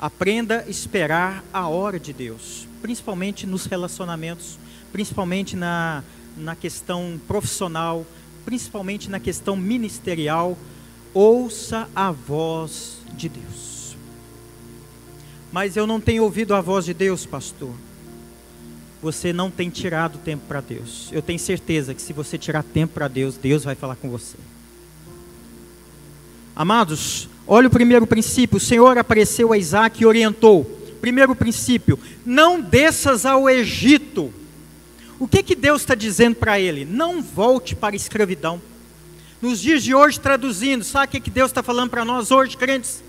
Aprenda 0.00 0.64
a 0.66 0.70
esperar 0.70 1.44
a 1.52 1.68
hora 1.68 2.00
de 2.00 2.12
Deus, 2.12 2.66
principalmente 2.80 3.46
nos 3.46 3.66
relacionamentos 3.66 4.58
principalmente 4.92 5.56
na, 5.56 6.04
na 6.36 6.54
questão 6.54 7.18
profissional, 7.26 8.06
principalmente 8.44 9.10
na 9.10 9.18
questão 9.18 9.56
ministerial, 9.56 10.56
ouça 11.14 11.88
a 11.94 12.10
voz 12.10 12.98
de 13.16 13.28
Deus. 13.28 13.96
Mas 15.50 15.76
eu 15.76 15.86
não 15.86 16.00
tenho 16.00 16.22
ouvido 16.22 16.54
a 16.54 16.60
voz 16.60 16.84
de 16.84 16.94
Deus, 16.94 17.26
pastor. 17.26 17.72
Você 19.02 19.32
não 19.32 19.50
tem 19.50 19.68
tirado 19.68 20.18
tempo 20.18 20.44
para 20.46 20.60
Deus. 20.60 21.08
Eu 21.12 21.20
tenho 21.20 21.38
certeza 21.38 21.92
que 21.92 22.00
se 22.00 22.12
você 22.12 22.38
tirar 22.38 22.62
tempo 22.62 22.94
para 22.94 23.08
Deus, 23.08 23.36
Deus 23.36 23.64
vai 23.64 23.74
falar 23.74 23.96
com 23.96 24.08
você. 24.08 24.36
Amados, 26.54 27.28
olha 27.46 27.66
o 27.66 27.70
primeiro 27.70 28.06
princípio: 28.06 28.58
o 28.58 28.60
Senhor 28.60 28.96
apareceu 28.96 29.52
a 29.52 29.58
Isaac 29.58 30.02
e 30.02 30.06
orientou. 30.06 30.64
Primeiro 31.00 31.34
princípio: 31.34 31.98
não 32.24 32.60
desças 32.60 33.26
ao 33.26 33.50
Egito. 33.50 34.32
O 35.22 35.28
que, 35.28 35.40
que 35.40 35.54
Deus 35.54 35.82
está 35.82 35.94
dizendo 35.94 36.34
para 36.34 36.58
ele? 36.58 36.84
Não 36.84 37.22
volte 37.22 37.76
para 37.76 37.94
a 37.94 37.96
escravidão. 37.96 38.60
Nos 39.40 39.60
dias 39.60 39.84
de 39.84 39.94
hoje, 39.94 40.18
traduzindo, 40.18 40.82
sabe 40.82 41.06
o 41.06 41.08
que, 41.10 41.20
que 41.20 41.30
Deus 41.30 41.48
está 41.48 41.62
falando 41.62 41.90
para 41.90 42.04
nós 42.04 42.32
hoje, 42.32 42.56
crentes? 42.56 43.04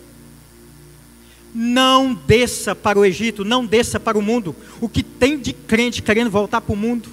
Não 1.56 2.14
desça 2.14 2.76
para 2.76 3.00
o 3.00 3.04
Egito, 3.04 3.44
não 3.44 3.66
desça 3.66 4.00
para 4.00 4.16
o 4.16 4.22
mundo. 4.22 4.56
O 4.80 4.88
que 4.88 5.02
tem 5.02 5.40
de 5.40 5.54
crente 5.54 6.04
querendo 6.04 6.30
voltar 6.30 6.62
para 6.62 6.72
o 6.72 6.78
mundo? 6.78 7.10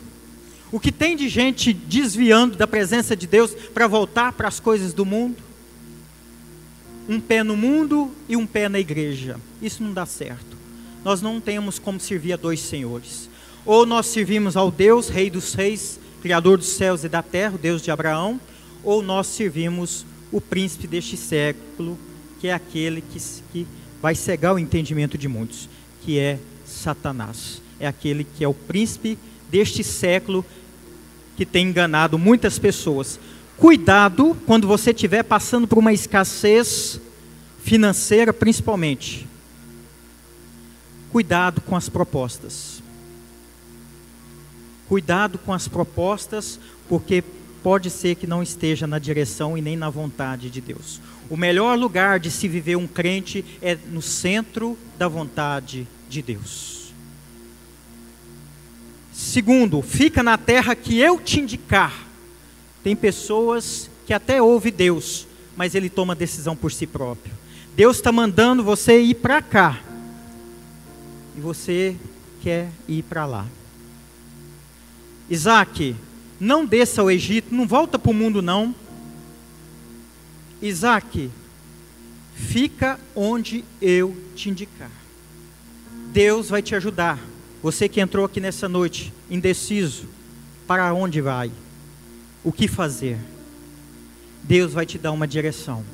O 0.70 0.78
que 0.78 0.92
tem 0.92 1.16
de 1.16 1.30
gente 1.30 1.72
desviando 1.72 2.58
da 2.58 2.66
presença 2.66 3.16
de 3.16 3.26
Deus 3.26 3.54
para 3.72 3.86
voltar 3.86 4.32
para 4.32 4.48
as 4.48 4.60
coisas 4.60 4.92
do 4.92 5.06
mundo? 5.06 5.42
Um 7.08 7.18
pé 7.18 7.42
no 7.42 7.56
mundo 7.56 8.10
e 8.28 8.36
um 8.36 8.46
pé 8.46 8.68
na 8.68 8.78
igreja. 8.78 9.40
Isso 9.62 9.82
não 9.82 9.94
dá 9.94 10.04
certo. 10.04 10.58
Nós 11.02 11.22
não 11.22 11.40
temos 11.40 11.78
como 11.78 11.98
servir 11.98 12.34
a 12.34 12.36
dois 12.36 12.60
senhores. 12.60 13.29
Ou 13.64 13.84
nós 13.84 14.06
servimos 14.06 14.56
ao 14.56 14.70
Deus, 14.70 15.08
Rei 15.08 15.30
dos 15.30 15.54
Reis, 15.54 15.98
Criador 16.22 16.58
dos 16.58 16.68
céus 16.68 17.04
e 17.04 17.08
da 17.08 17.22
terra, 17.22 17.54
o 17.54 17.58
Deus 17.58 17.82
de 17.82 17.90
Abraão, 17.90 18.40
ou 18.82 19.02
nós 19.02 19.26
servimos 19.26 20.04
o 20.32 20.40
príncipe 20.40 20.86
deste 20.86 21.16
século, 21.16 21.98
que 22.40 22.48
é 22.48 22.54
aquele 22.54 23.00
que, 23.00 23.20
que 23.52 23.66
vai 24.00 24.14
cegar 24.14 24.54
o 24.54 24.58
entendimento 24.58 25.18
de 25.18 25.28
muitos, 25.28 25.68
que 26.02 26.18
é 26.18 26.38
Satanás. 26.64 27.60
É 27.78 27.86
aquele 27.86 28.24
que 28.24 28.44
é 28.44 28.48
o 28.48 28.54
príncipe 28.54 29.18
deste 29.50 29.82
século 29.82 30.44
que 31.36 31.44
tem 31.44 31.68
enganado 31.68 32.18
muitas 32.18 32.58
pessoas. 32.58 33.18
Cuidado 33.56 34.36
quando 34.46 34.66
você 34.66 34.90
estiver 34.90 35.22
passando 35.22 35.66
por 35.66 35.78
uma 35.78 35.92
escassez 35.92 37.00
financeira, 37.62 38.32
principalmente. 38.32 39.26
Cuidado 41.10 41.60
com 41.60 41.76
as 41.76 41.88
propostas. 41.88 42.79
Cuidado 44.90 45.38
com 45.38 45.52
as 45.52 45.68
propostas, 45.68 46.58
porque 46.88 47.22
pode 47.62 47.88
ser 47.88 48.16
que 48.16 48.26
não 48.26 48.42
esteja 48.42 48.88
na 48.88 48.98
direção 48.98 49.56
e 49.56 49.62
nem 49.62 49.76
na 49.76 49.88
vontade 49.88 50.50
de 50.50 50.60
Deus. 50.60 51.00
O 51.30 51.36
melhor 51.36 51.78
lugar 51.78 52.18
de 52.18 52.28
se 52.28 52.48
viver 52.48 52.74
um 52.74 52.88
crente 52.88 53.44
é 53.62 53.78
no 53.88 54.02
centro 54.02 54.76
da 54.98 55.06
vontade 55.06 55.86
de 56.08 56.20
Deus. 56.20 56.92
Segundo, 59.12 59.80
fica 59.80 60.24
na 60.24 60.36
terra 60.36 60.74
que 60.74 60.98
eu 60.98 61.20
te 61.20 61.38
indicar. 61.38 61.94
Tem 62.82 62.96
pessoas 62.96 63.88
que 64.04 64.12
até 64.12 64.42
ouvem 64.42 64.72
Deus, 64.72 65.24
mas 65.56 65.76
ele 65.76 65.88
toma 65.88 66.16
decisão 66.16 66.56
por 66.56 66.72
si 66.72 66.84
próprio. 66.84 67.32
Deus 67.76 67.98
está 67.98 68.10
mandando 68.10 68.64
você 68.64 69.00
ir 69.00 69.14
para 69.14 69.40
cá, 69.40 69.80
e 71.36 71.40
você 71.40 71.94
quer 72.42 72.70
ir 72.88 73.04
para 73.04 73.24
lá. 73.24 73.46
Isaac, 75.30 75.94
não 76.40 76.66
desça 76.66 77.00
ao 77.00 77.10
Egito, 77.10 77.54
não 77.54 77.66
volta 77.66 77.98
para 77.98 78.10
o 78.10 78.14
mundo 78.14 78.42
não. 78.42 78.74
Isaac, 80.60 81.30
fica 82.34 82.98
onde 83.14 83.64
eu 83.80 84.16
te 84.34 84.50
indicar. 84.50 84.90
Deus 86.12 86.48
vai 86.48 86.60
te 86.60 86.74
ajudar. 86.74 87.18
Você 87.62 87.88
que 87.88 88.00
entrou 88.00 88.24
aqui 88.24 88.40
nessa 88.40 88.68
noite, 88.68 89.12
indeciso, 89.30 90.08
para 90.66 90.92
onde 90.92 91.20
vai? 91.20 91.52
O 92.42 92.50
que 92.50 92.66
fazer? 92.66 93.18
Deus 94.42 94.72
vai 94.72 94.84
te 94.84 94.98
dar 94.98 95.12
uma 95.12 95.28
direção. 95.28 95.84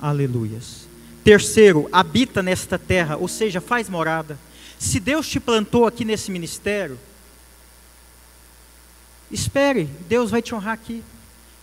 Aleluias. 0.00 0.88
Terceiro, 1.22 1.88
habita 1.92 2.42
nesta 2.42 2.78
terra, 2.78 3.16
ou 3.16 3.28
seja, 3.28 3.60
faz 3.60 3.88
morada. 3.88 4.38
Se 4.78 4.98
Deus 4.98 5.28
te 5.28 5.38
plantou 5.38 5.86
aqui 5.86 6.04
nesse 6.04 6.30
ministério, 6.30 6.98
Espere, 9.30 9.84
Deus 10.08 10.30
vai 10.30 10.40
te 10.40 10.54
honrar 10.54 10.74
aqui. 10.74 11.02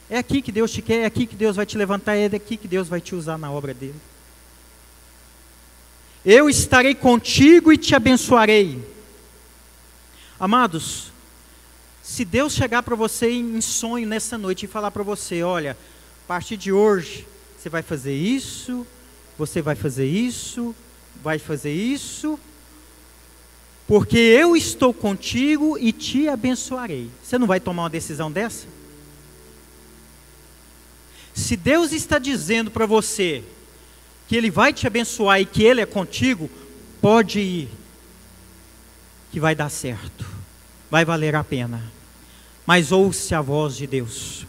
É 0.09 0.17
aqui 0.17 0.41
que 0.41 0.51
Deus 0.51 0.71
te 0.71 0.81
quer, 0.81 1.01
é 1.01 1.05
aqui 1.05 1.25
que 1.25 1.35
Deus 1.35 1.55
vai 1.55 1.65
te 1.65 1.77
levantar, 1.77 2.15
é 2.15 2.29
daqui 2.29 2.57
que 2.57 2.67
Deus 2.67 2.87
vai 2.87 3.01
te 3.01 3.15
usar 3.15 3.37
na 3.37 3.51
obra 3.51 3.73
dele. 3.73 3.99
Eu 6.23 6.49
estarei 6.49 6.93
contigo 6.93 7.71
e 7.71 7.77
te 7.77 7.95
abençoarei. 7.95 8.83
Amados, 10.39 11.11
se 12.03 12.23
Deus 12.23 12.53
chegar 12.53 12.83
para 12.83 12.95
você 12.95 13.31
em 13.31 13.59
sonho 13.61 14.07
nessa 14.07 14.37
noite 14.37 14.65
e 14.65 14.67
falar 14.67 14.91
para 14.91 15.01
você: 15.01 15.41
olha, 15.41 15.71
a 15.71 16.27
partir 16.27 16.57
de 16.57 16.71
hoje, 16.71 17.27
você 17.57 17.69
vai 17.69 17.81
fazer 17.81 18.13
isso, 18.13 18.85
você 19.37 19.61
vai 19.61 19.75
fazer 19.75 20.05
isso, 20.05 20.75
vai 21.23 21.39
fazer 21.39 21.73
isso, 21.73 22.39
porque 23.87 24.17
eu 24.17 24.55
estou 24.55 24.93
contigo 24.93 25.77
e 25.77 25.91
te 25.91 26.27
abençoarei. 26.27 27.09
Você 27.23 27.37
não 27.37 27.45
vai 27.45 27.59
tomar 27.59 27.83
uma 27.83 27.89
decisão 27.89 28.31
dessa? 28.31 28.67
Se 31.33 31.55
Deus 31.55 31.91
está 31.91 32.17
dizendo 32.17 32.71
para 32.71 32.85
você 32.85 33.43
que 34.27 34.35
Ele 34.35 34.49
vai 34.49 34.73
te 34.73 34.87
abençoar 34.87 35.39
e 35.39 35.45
que 35.45 35.63
Ele 35.63 35.81
é 35.81 35.85
contigo, 35.85 36.49
pode 37.01 37.39
ir, 37.39 37.69
que 39.31 39.39
vai 39.39 39.53
dar 39.53 39.69
certo, 39.69 40.25
vai 40.89 41.05
valer 41.05 41.35
a 41.35 41.43
pena. 41.43 41.83
Mas 42.65 42.91
ouça 42.91 43.37
a 43.37 43.41
voz 43.41 43.75
de 43.75 43.85
Deus, 43.85 44.47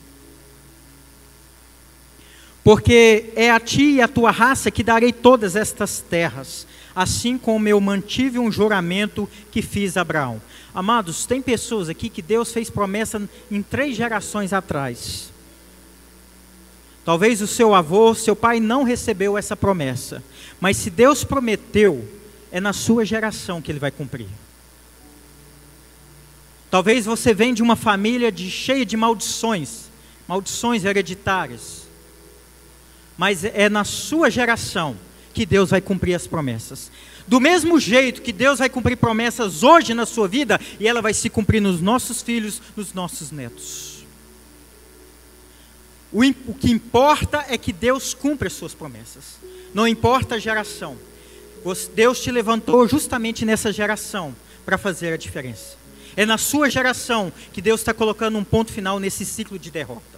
porque 2.65 3.33
é 3.37 3.51
a 3.51 3.61
ti 3.61 3.97
e 3.97 4.01
a 4.01 4.09
tua 4.09 4.31
raça 4.31 4.71
que 4.71 4.83
darei 4.83 5.13
todas 5.13 5.55
estas 5.55 6.01
terras 6.01 6.67
assim 6.97 7.37
como 7.37 7.69
eu 7.69 7.79
mantive 7.79 8.39
um 8.39 8.51
juramento 8.51 9.29
que 9.51 9.61
fiz 9.61 9.99
a 9.99 10.01
Abraão. 10.01 10.41
Amados, 10.75 11.27
tem 11.27 11.43
pessoas 11.43 11.91
aqui 11.91 12.09
que 12.09 12.23
Deus 12.23 12.51
fez 12.51 12.71
promessa 12.71 13.29
em 13.51 13.63
três 13.63 13.95
gerações 13.95 14.55
atrás. 14.55 15.31
Talvez 17.05 17.43
o 17.43 17.47
seu 17.47 17.75
avô, 17.75 18.15
seu 18.15 18.35
pai 18.35 18.61
não 18.61 18.83
recebeu 18.83 19.37
essa 19.37 19.55
promessa, 19.55 20.25
mas 20.59 20.79
se 20.79 20.89
Deus 20.89 21.23
prometeu, 21.23 22.03
é 22.51 22.61
na 22.61 22.73
sua 22.73 23.05
geração 23.05 23.61
que 23.61 23.71
ele 23.71 23.79
vai 23.79 23.91
cumprir. 23.91 24.29
Talvez 26.71 27.05
você 27.05 27.35
venha 27.35 27.55
de 27.55 27.63
uma 27.63 27.77
família 27.77 28.33
de, 28.33 28.51
cheia 28.51 28.87
de 28.87 28.97
maldições, 28.97 29.91
maldições 30.27 30.83
hereditárias, 30.83 31.83
mas 33.19 33.45
é 33.45 33.69
na 33.69 33.85
sua 33.85 34.31
geração 34.31 34.97
que 35.37 35.45
Deus 35.45 35.69
vai 35.69 35.83
cumprir 35.83 36.15
as 36.15 36.27
promessas. 36.27 36.91
Do 37.27 37.39
mesmo 37.39 37.79
jeito 37.79 38.23
que 38.23 38.33
Deus 38.33 38.59
vai 38.59 38.71
cumprir 38.71 38.97
promessas 38.97 39.63
hoje 39.63 39.93
na 39.93 40.07
sua 40.07 40.27
vida, 40.27 40.59
e 40.81 40.89
ela 40.89 41.03
vai 41.03 41.13
se 41.13 41.29
cumprir 41.29 41.61
nos 41.61 41.79
nossos 41.79 42.23
filhos, 42.23 42.63
nos 42.75 42.95
nossos 42.95 43.31
netos. 43.31 44.07
O, 46.11 46.23
o 46.23 46.55
que 46.55 46.71
importa 46.71 47.45
é 47.51 47.59
que 47.59 47.71
Deus 47.71 48.15
cumpre 48.15 48.47
as 48.47 48.55
suas 48.55 48.73
promessas. 48.73 49.37
Não 49.75 49.87
importa 49.87 50.37
a 50.37 50.39
geração. 50.39 50.97
Deus 51.95 52.23
te 52.23 52.31
levantou 52.31 52.89
justamente 52.89 53.45
nessa 53.45 53.71
geração 53.71 54.35
para 54.65 54.79
fazer 54.79 55.13
a 55.13 55.19
diferença. 55.19 55.77
É 56.17 56.25
na 56.25 56.39
sua 56.39 56.71
geração 56.71 57.31
que 57.53 57.61
Deus 57.61 57.83
está 57.83 57.93
colocando 57.93 58.39
um 58.39 58.45
ponto 58.45 58.73
final 58.73 58.99
nesse 58.99 59.27
ciclo 59.27 59.59
de 59.59 59.71
derrota 59.71 60.16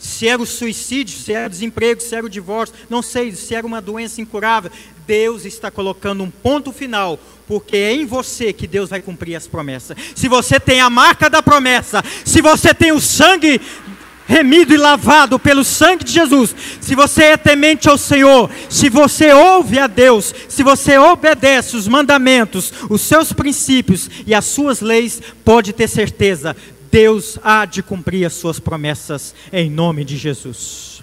se 0.00 0.26
era 0.26 0.40
o 0.40 0.46
suicídio, 0.46 1.16
se 1.16 1.32
era 1.32 1.46
o 1.46 1.50
desemprego, 1.50 2.00
se 2.00 2.14
era 2.14 2.24
o 2.24 2.28
divórcio, 2.28 2.74
não 2.88 3.02
sei, 3.02 3.32
se 3.32 3.54
era 3.54 3.66
uma 3.66 3.82
doença 3.82 4.20
incurável. 4.20 4.70
Deus 5.06 5.44
está 5.44 5.70
colocando 5.70 6.24
um 6.24 6.30
ponto 6.30 6.72
final, 6.72 7.20
porque 7.46 7.76
é 7.76 7.92
em 7.92 8.06
você 8.06 8.52
que 8.52 8.66
Deus 8.66 8.88
vai 8.88 9.02
cumprir 9.02 9.36
as 9.36 9.46
promessas. 9.46 9.96
Se 10.14 10.26
você 10.26 10.58
tem 10.58 10.80
a 10.80 10.88
marca 10.88 11.28
da 11.28 11.42
promessa, 11.42 12.02
se 12.24 12.40
você 12.40 12.72
tem 12.72 12.92
o 12.92 13.00
sangue 13.00 13.60
remido 14.26 14.72
e 14.72 14.76
lavado 14.78 15.38
pelo 15.38 15.64
sangue 15.64 16.04
de 16.04 16.12
Jesus, 16.12 16.54
se 16.80 16.94
você 16.94 17.24
é 17.24 17.36
temente 17.36 17.88
ao 17.88 17.98
Senhor, 17.98 18.48
se 18.70 18.88
você 18.88 19.32
ouve 19.32 19.78
a 19.78 19.86
Deus, 19.86 20.32
se 20.48 20.62
você 20.62 20.96
obedece 20.96 21.76
os 21.76 21.88
mandamentos, 21.88 22.72
os 22.88 23.02
seus 23.02 23.32
princípios 23.32 24.08
e 24.24 24.32
as 24.32 24.44
suas 24.46 24.80
leis, 24.80 25.20
pode 25.44 25.72
ter 25.72 25.88
certeza, 25.88 26.56
Deus 26.90 27.38
há 27.42 27.64
de 27.64 27.82
cumprir 27.82 28.24
as 28.24 28.34
suas 28.34 28.58
promessas 28.58 29.34
em 29.52 29.70
nome 29.70 30.04
de 30.04 30.16
Jesus. 30.16 31.02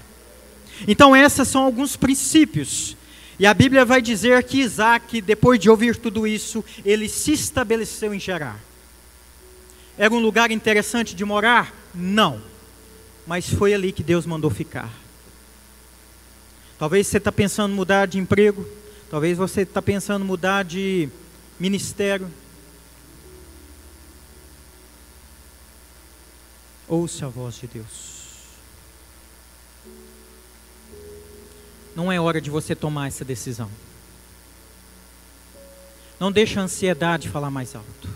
Então, 0.87 1.15
esses 1.15 1.47
são 1.47 1.63
alguns 1.63 1.95
princípios. 1.95 2.95
E 3.39 3.45
a 3.45 3.53
Bíblia 3.53 3.85
vai 3.85 4.01
dizer 4.01 4.43
que 4.43 4.59
Isaac, 4.59 5.21
depois 5.21 5.59
de 5.59 5.69
ouvir 5.69 5.95
tudo 5.95 6.27
isso, 6.27 6.63
ele 6.83 7.07
se 7.07 7.33
estabeleceu 7.33 8.13
em 8.13 8.19
Gerar. 8.19 8.59
Era 9.97 10.13
um 10.13 10.19
lugar 10.19 10.51
interessante 10.51 11.15
de 11.15 11.23
morar? 11.23 11.73
Não. 11.93 12.41
Mas 13.25 13.49
foi 13.49 13.73
ali 13.73 13.91
que 13.91 14.03
Deus 14.03 14.25
mandou 14.25 14.49
ficar. 14.49 14.91
Talvez 16.77 17.07
você 17.07 17.17
está 17.17 17.31
pensando 17.31 17.73
mudar 17.73 18.05
de 18.05 18.19
emprego, 18.19 18.67
talvez 19.09 19.37
você 19.37 19.61
está 19.61 19.81
pensando 19.81 20.23
mudar 20.23 20.63
de 20.63 21.09
ministério, 21.59 22.29
Ouça 26.87 27.25
a 27.25 27.29
voz 27.29 27.55
de 27.55 27.67
Deus. 27.67 28.17
não 31.97 32.11
é 32.11 32.21
hora 32.21 32.39
de 32.39 32.51
você 32.51 32.75
tomar 32.75 33.07
essa 33.07 33.25
decisão. 33.25 33.67
Não 36.19 36.31
deixa 36.31 36.59
a 36.59 36.63
ansiedade 36.63 37.27
falar 37.27 37.49
mais 37.49 37.75
alto. 37.75 38.07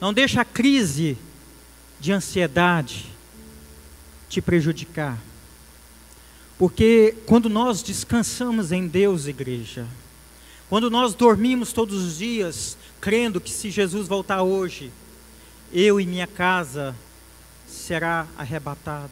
Não 0.00 0.14
deixa 0.14 0.40
a 0.40 0.46
crise 0.46 1.18
de 2.00 2.10
ansiedade 2.10 3.04
te 4.30 4.40
prejudicar. 4.40 5.18
Porque 6.56 7.14
quando 7.26 7.50
nós 7.50 7.82
descansamos 7.82 8.72
em 8.72 8.88
Deus, 8.88 9.26
igreja, 9.26 9.86
quando 10.70 10.90
nós 10.90 11.14
dormimos 11.14 11.70
todos 11.70 12.02
os 12.02 12.16
dias, 12.16 12.78
crendo 12.98 13.42
que 13.42 13.50
se 13.50 13.70
Jesus 13.70 14.08
voltar 14.08 14.42
hoje, 14.42 14.90
eu 15.70 16.00
e 16.00 16.06
minha 16.06 16.26
casa 16.26 16.96
será 17.68 18.26
arrebatada. 18.36 19.10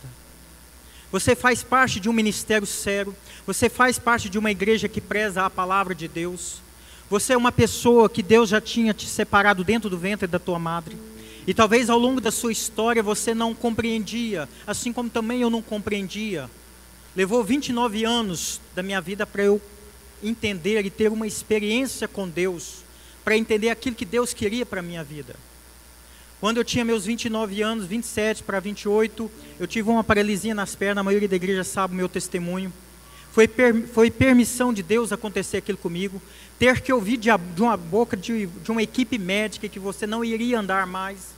Você 1.12 1.36
faz 1.36 1.62
parte 1.62 2.00
de 2.00 2.08
um 2.08 2.12
ministério 2.12 2.66
sério, 2.66 3.14
você 3.46 3.68
faz 3.68 3.98
parte 3.98 4.28
de 4.28 4.38
uma 4.38 4.50
igreja 4.50 4.88
que 4.88 5.00
preza 5.00 5.44
a 5.44 5.50
palavra 5.50 5.94
de 5.94 6.08
Deus. 6.08 6.60
Você 7.08 7.32
é 7.32 7.36
uma 7.36 7.52
pessoa 7.52 8.08
que 8.08 8.22
Deus 8.22 8.48
já 8.48 8.60
tinha 8.60 8.92
te 8.92 9.06
separado 9.06 9.62
dentro 9.62 9.88
do 9.88 9.96
ventre 9.96 10.26
da 10.26 10.38
tua 10.38 10.58
madre. 10.58 10.96
E 11.46 11.54
talvez 11.54 11.88
ao 11.88 11.98
longo 11.98 12.20
da 12.20 12.32
sua 12.32 12.50
história 12.50 13.02
você 13.02 13.32
não 13.32 13.54
compreendia, 13.54 14.48
assim 14.66 14.92
como 14.92 15.08
também 15.08 15.42
eu 15.42 15.48
não 15.48 15.62
compreendia. 15.62 16.50
Levou 17.14 17.44
29 17.44 18.04
anos 18.04 18.60
da 18.74 18.82
minha 18.82 19.00
vida 19.00 19.24
para 19.24 19.44
eu 19.44 19.62
entender 20.22 20.84
e 20.84 20.90
ter 20.90 21.10
uma 21.10 21.26
experiência 21.26 22.08
com 22.08 22.28
Deus, 22.28 22.84
para 23.24 23.36
entender 23.36 23.70
aquilo 23.70 23.94
que 23.94 24.04
Deus 24.04 24.34
queria 24.34 24.66
para 24.66 24.80
a 24.80 24.82
minha 24.82 25.04
vida. 25.04 25.36
Quando 26.40 26.58
eu 26.58 26.64
tinha 26.64 26.84
meus 26.84 27.06
29 27.06 27.62
anos, 27.62 27.86
27 27.86 28.42
para 28.42 28.60
28, 28.60 29.30
eu 29.58 29.66
tive 29.66 29.88
uma 29.88 30.04
paralisia 30.04 30.54
nas 30.54 30.74
pernas, 30.74 31.00
a 31.00 31.04
maioria 31.04 31.28
da 31.28 31.36
igreja 31.36 31.64
sabe 31.64 31.94
o 31.94 31.96
meu 31.96 32.08
testemunho. 32.08 32.72
Foi, 33.32 33.48
per, 33.48 33.86
foi 33.88 34.10
permissão 34.10 34.72
de 34.72 34.82
Deus 34.82 35.12
acontecer 35.12 35.58
aquilo 35.58 35.78
comigo. 35.78 36.20
Ter 36.58 36.80
que 36.80 36.92
ouvir 36.92 37.16
de, 37.18 37.28
de 37.54 37.62
uma 37.62 37.76
boca 37.76 38.16
de, 38.16 38.46
de 38.46 38.70
uma 38.70 38.82
equipe 38.82 39.18
médica 39.18 39.68
que 39.68 39.78
você 39.78 40.06
não 40.06 40.24
iria 40.24 40.58
andar 40.58 40.86
mais. 40.86 41.34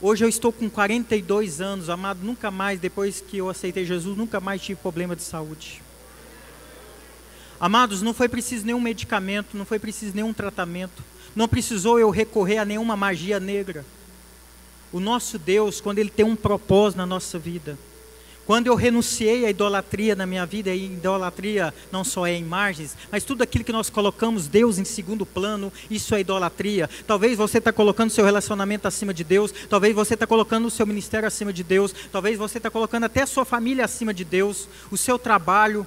Hoje 0.00 0.24
eu 0.24 0.28
estou 0.28 0.52
com 0.52 0.68
42 0.68 1.60
anos, 1.60 1.88
amado, 1.88 2.20
nunca 2.24 2.50
mais, 2.50 2.80
depois 2.80 3.20
que 3.20 3.38
eu 3.38 3.48
aceitei 3.48 3.84
Jesus, 3.84 4.16
nunca 4.16 4.40
mais 4.40 4.60
tive 4.60 4.80
problema 4.80 5.14
de 5.14 5.22
saúde. 5.22 5.80
Amados, 7.60 8.02
não 8.02 8.12
foi 8.12 8.28
preciso 8.28 8.66
nenhum 8.66 8.80
medicamento, 8.80 9.56
não 9.56 9.64
foi 9.64 9.78
preciso 9.78 10.16
nenhum 10.16 10.32
tratamento, 10.32 11.04
não 11.34 11.48
precisou 11.48 11.98
eu 11.98 12.10
recorrer 12.10 12.58
a 12.58 12.64
nenhuma 12.64 12.96
magia 12.96 13.40
negra. 13.40 13.84
O 14.92 15.00
nosso 15.00 15.38
Deus, 15.38 15.80
quando 15.80 15.98
Ele 15.98 16.10
tem 16.10 16.24
um 16.24 16.36
propósito 16.36 16.98
na 16.98 17.06
nossa 17.06 17.38
vida, 17.38 17.78
quando 18.44 18.66
eu 18.66 18.74
renunciei 18.74 19.46
à 19.46 19.50
idolatria 19.50 20.16
na 20.16 20.26
minha 20.26 20.44
vida, 20.44 20.74
e 20.74 20.86
idolatria 20.86 21.72
não 21.92 22.02
só 22.02 22.26
é 22.26 22.36
imagens, 22.36 22.96
mas 23.10 23.22
tudo 23.22 23.42
aquilo 23.42 23.64
que 23.64 23.72
nós 23.72 23.88
colocamos 23.88 24.48
Deus 24.48 24.78
em 24.78 24.84
segundo 24.84 25.24
plano, 25.24 25.72
isso 25.88 26.14
é 26.14 26.20
idolatria. 26.20 26.90
Talvez 27.06 27.38
você 27.38 27.58
está 27.58 27.72
colocando 27.72 28.10
seu 28.10 28.24
relacionamento 28.24 28.88
acima 28.88 29.14
de 29.14 29.22
Deus, 29.22 29.54
talvez 29.70 29.94
você 29.94 30.14
está 30.14 30.26
colocando 30.26 30.66
o 30.66 30.70
seu 30.70 30.86
ministério 30.86 31.26
acima 31.26 31.52
de 31.52 31.62
Deus, 31.62 31.94
talvez 32.10 32.36
você 32.36 32.58
está 32.58 32.68
colocando 32.68 33.04
até 33.04 33.22
a 33.22 33.26
sua 33.26 33.44
família 33.44 33.84
acima 33.84 34.12
de 34.12 34.24
Deus, 34.24 34.68
o 34.90 34.96
seu 34.96 35.18
trabalho. 35.18 35.86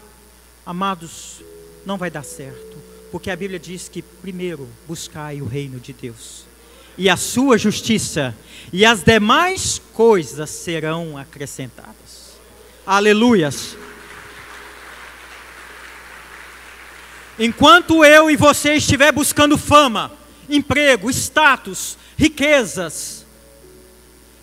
Amados, 0.66 1.42
não 1.86 1.98
vai 1.98 2.10
dar 2.10 2.24
certo, 2.24 2.75
porque 3.16 3.32
a 3.32 3.36
Bíblia 3.38 3.58
diz 3.58 3.88
que 3.88 4.02
primeiro 4.02 4.68
buscai 4.86 5.42
o 5.42 5.46
reino 5.46 5.80
de 5.80 5.94
Deus 5.94 6.44
e 6.98 7.10
a 7.10 7.16
sua 7.16 7.58
justiça, 7.58 8.36
e 8.74 8.86
as 8.86 9.04
demais 9.04 9.82
coisas 9.94 10.50
serão 10.50 11.18
acrescentadas. 11.18 12.36
Aleluias. 12.86 13.78
Enquanto 17.40 18.04
eu 18.04 18.30
e 18.30 18.36
você 18.36 18.74
estiver 18.74 19.14
buscando 19.14 19.58
fama, 19.58 20.12
emprego, 20.50 21.10
status, 21.10 21.98
riquezas, 22.18 23.26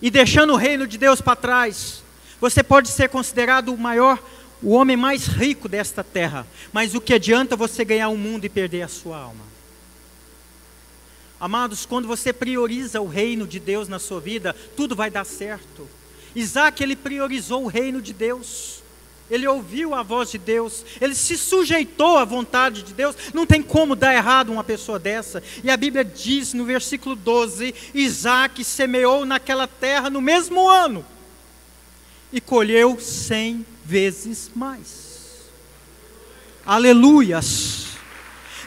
e 0.00 0.10
deixando 0.10 0.54
o 0.54 0.56
reino 0.56 0.86
de 0.86 0.96
Deus 0.96 1.20
para 1.20 1.36
trás, 1.36 2.02
você 2.40 2.62
pode 2.62 2.88
ser 2.88 3.10
considerado 3.10 3.74
o 3.74 3.76
maior, 3.76 4.18
o 4.62 4.70
homem 4.70 4.96
mais 4.96 5.26
rico 5.26 5.68
desta 5.68 6.04
terra, 6.04 6.46
mas 6.72 6.94
o 6.94 7.00
que 7.00 7.14
adianta 7.14 7.56
você 7.56 7.84
ganhar 7.84 8.08
o 8.08 8.16
mundo 8.16 8.44
e 8.44 8.48
perder 8.48 8.82
a 8.82 8.88
sua 8.88 9.18
alma? 9.18 9.44
Amados, 11.40 11.84
quando 11.84 12.06
você 12.06 12.32
prioriza 12.32 13.00
o 13.00 13.08
reino 13.08 13.48
de 13.48 13.58
Deus 13.58 13.88
na 13.88 13.98
sua 13.98 14.20
vida, 14.20 14.54
tudo 14.76 14.94
vai 14.94 15.10
dar 15.10 15.24
certo. 15.24 15.88
Isaac, 16.36 16.80
ele 16.80 16.94
priorizou 16.94 17.64
o 17.64 17.66
reino 17.66 18.00
de 18.00 18.12
Deus. 18.12 18.80
Ele 19.28 19.48
ouviu 19.48 19.94
a 19.94 20.02
voz 20.02 20.30
de 20.30 20.38
Deus, 20.38 20.84
ele 21.00 21.14
se 21.14 21.38
sujeitou 21.38 22.18
à 22.18 22.24
vontade 22.24 22.82
de 22.82 22.92
Deus. 22.92 23.16
Não 23.32 23.46
tem 23.46 23.62
como 23.62 23.96
dar 23.96 24.14
errado 24.14 24.52
uma 24.52 24.62
pessoa 24.62 24.98
dessa. 24.98 25.42
E 25.64 25.70
a 25.70 25.76
Bíblia 25.76 26.04
diz 26.04 26.52
no 26.52 26.64
versículo 26.64 27.16
12: 27.16 27.74
Isaac 27.94 28.62
semeou 28.62 29.24
naquela 29.24 29.66
terra 29.66 30.10
no 30.10 30.20
mesmo 30.20 30.68
ano 30.68 31.04
e 32.32 32.40
colheu 32.40 33.00
cem 33.00 33.64
vezes 33.84 34.50
mais. 34.54 35.50
Aleluias. 36.64 37.86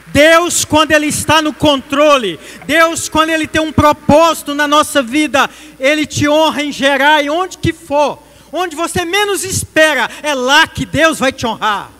Deus, 0.08 0.64
quando 0.64 0.92
Ele 0.92 1.06
está 1.06 1.42
no 1.42 1.52
controle, 1.52 2.38
Deus, 2.66 3.08
quando 3.08 3.30
Ele 3.30 3.46
tem 3.46 3.60
um 3.60 3.72
propósito 3.72 4.54
na 4.54 4.68
nossa 4.68 5.02
vida, 5.02 5.50
Ele 5.78 6.06
te 6.06 6.28
honra 6.28 6.62
em 6.62 6.72
gerar 6.72 7.24
e 7.24 7.28
onde 7.28 7.58
que 7.58 7.72
for, 7.72 8.22
onde 8.52 8.76
você 8.76 9.04
menos 9.04 9.44
espera, 9.44 10.08
é 10.22 10.32
lá 10.34 10.66
que 10.66 10.86
Deus 10.86 11.18
vai 11.18 11.32
te 11.32 11.46
honrar. 11.46 11.90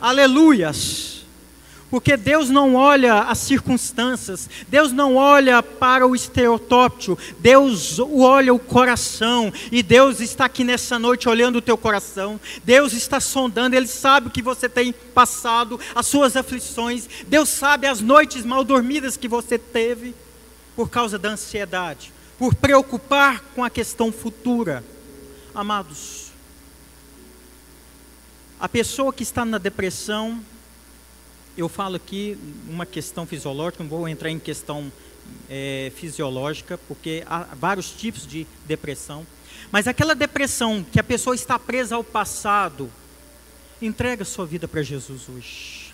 Aleluias. 0.00 1.17
Porque 1.90 2.18
Deus 2.18 2.50
não 2.50 2.74
olha 2.74 3.20
as 3.22 3.38
circunstâncias, 3.38 4.48
Deus 4.68 4.92
não 4.92 5.16
olha 5.16 5.62
para 5.62 6.06
o 6.06 6.14
estereotópio, 6.14 7.16
Deus 7.38 7.98
olha 7.98 8.52
o 8.52 8.58
coração, 8.58 9.50
e 9.72 9.82
Deus 9.82 10.20
está 10.20 10.44
aqui 10.44 10.64
nessa 10.64 10.98
noite 10.98 11.28
olhando 11.28 11.56
o 11.56 11.62
teu 11.62 11.78
coração, 11.78 12.38
Deus 12.62 12.92
está 12.92 13.20
sondando, 13.20 13.74
Ele 13.74 13.86
sabe 13.86 14.28
o 14.28 14.30
que 14.30 14.42
você 14.42 14.68
tem 14.68 14.92
passado, 14.92 15.80
as 15.94 16.06
suas 16.06 16.36
aflições, 16.36 17.08
Deus 17.26 17.48
sabe 17.48 17.86
as 17.86 18.02
noites 18.02 18.44
mal 18.44 18.62
dormidas 18.64 19.16
que 19.16 19.28
você 19.28 19.58
teve, 19.58 20.14
por 20.76 20.90
causa 20.90 21.18
da 21.18 21.30
ansiedade, 21.30 22.12
por 22.38 22.54
preocupar 22.54 23.42
com 23.54 23.64
a 23.64 23.70
questão 23.70 24.12
futura. 24.12 24.84
Amados, 25.54 26.28
a 28.60 28.68
pessoa 28.68 29.12
que 29.12 29.22
está 29.22 29.44
na 29.44 29.56
depressão, 29.56 30.40
eu 31.58 31.68
falo 31.68 31.96
aqui 31.96 32.38
uma 32.68 32.86
questão 32.86 33.26
fisiológica, 33.26 33.82
não 33.82 33.90
vou 33.90 34.08
entrar 34.08 34.30
em 34.30 34.38
questão 34.38 34.92
é, 35.50 35.90
fisiológica, 35.96 36.78
porque 36.86 37.24
há 37.26 37.48
vários 37.56 37.90
tipos 37.90 38.24
de 38.24 38.46
depressão. 38.64 39.26
Mas 39.72 39.88
aquela 39.88 40.14
depressão 40.14 40.84
que 40.84 41.00
a 41.00 41.02
pessoa 41.02 41.34
está 41.34 41.58
presa 41.58 41.96
ao 41.96 42.04
passado, 42.04 42.88
entrega 43.82 44.24
sua 44.24 44.46
vida 44.46 44.68
para 44.68 44.82
Jesus 44.82 45.28
hoje. 45.28 45.92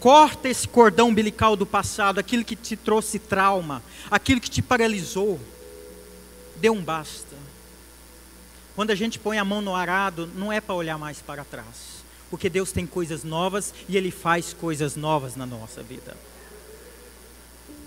Corta 0.00 0.48
esse 0.48 0.66
cordão 0.66 1.08
umbilical 1.08 1.54
do 1.54 1.64
passado, 1.64 2.18
aquilo 2.18 2.44
que 2.44 2.56
te 2.56 2.76
trouxe 2.76 3.20
trauma, 3.20 3.80
aquilo 4.10 4.40
que 4.40 4.50
te 4.50 4.60
paralisou. 4.60 5.40
Dê 6.56 6.68
um 6.68 6.82
basta. 6.82 7.36
Quando 8.74 8.90
a 8.90 8.96
gente 8.96 9.16
põe 9.16 9.38
a 9.38 9.44
mão 9.44 9.62
no 9.62 9.76
arado, 9.76 10.28
não 10.34 10.52
é 10.52 10.60
para 10.60 10.74
olhar 10.74 10.98
mais 10.98 11.22
para 11.22 11.44
trás 11.44 11.95
porque 12.30 12.48
Deus 12.48 12.72
tem 12.72 12.86
coisas 12.86 13.24
novas 13.24 13.72
e 13.88 13.96
Ele 13.96 14.10
faz 14.10 14.52
coisas 14.52 14.96
novas 14.96 15.36
na 15.36 15.46
nossa 15.46 15.82
vida. 15.82 16.16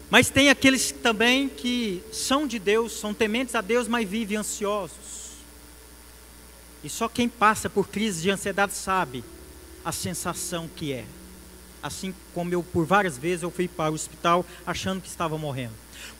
Mas 0.10 0.30
tem 0.30 0.50
aqueles 0.50 0.92
também 0.92 1.48
que 1.48 2.02
são 2.12 2.48
de 2.48 2.58
Deus, 2.58 2.94
são 2.94 3.14
tementes 3.14 3.54
a 3.54 3.62
Deus, 3.62 3.88
mas 3.88 4.10
vivem 4.10 4.38
ansiosos. 4.38 5.30
E 6.84 6.90
só 6.90 7.08
quem 7.08 7.30
passa 7.30 7.70
por 7.70 7.88
crise 7.88 8.22
de 8.22 8.32
ansiedade 8.32 8.74
sabe 8.74 9.24
a 9.84 9.92
sensação 9.92 10.68
que 10.68 10.94
é. 10.94 11.06
Assim 11.82 12.14
como 12.34 12.54
eu, 12.54 12.64
por 12.64 12.86
várias 12.86 13.18
vezes, 13.18 13.44
eu 13.44 13.52
fui 13.52 13.68
para 13.68 13.92
o 13.92 13.94
hospital 13.94 14.46
achando 14.66 15.02
que 15.02 15.08
estava 15.08 15.38
morrendo. 15.38 15.74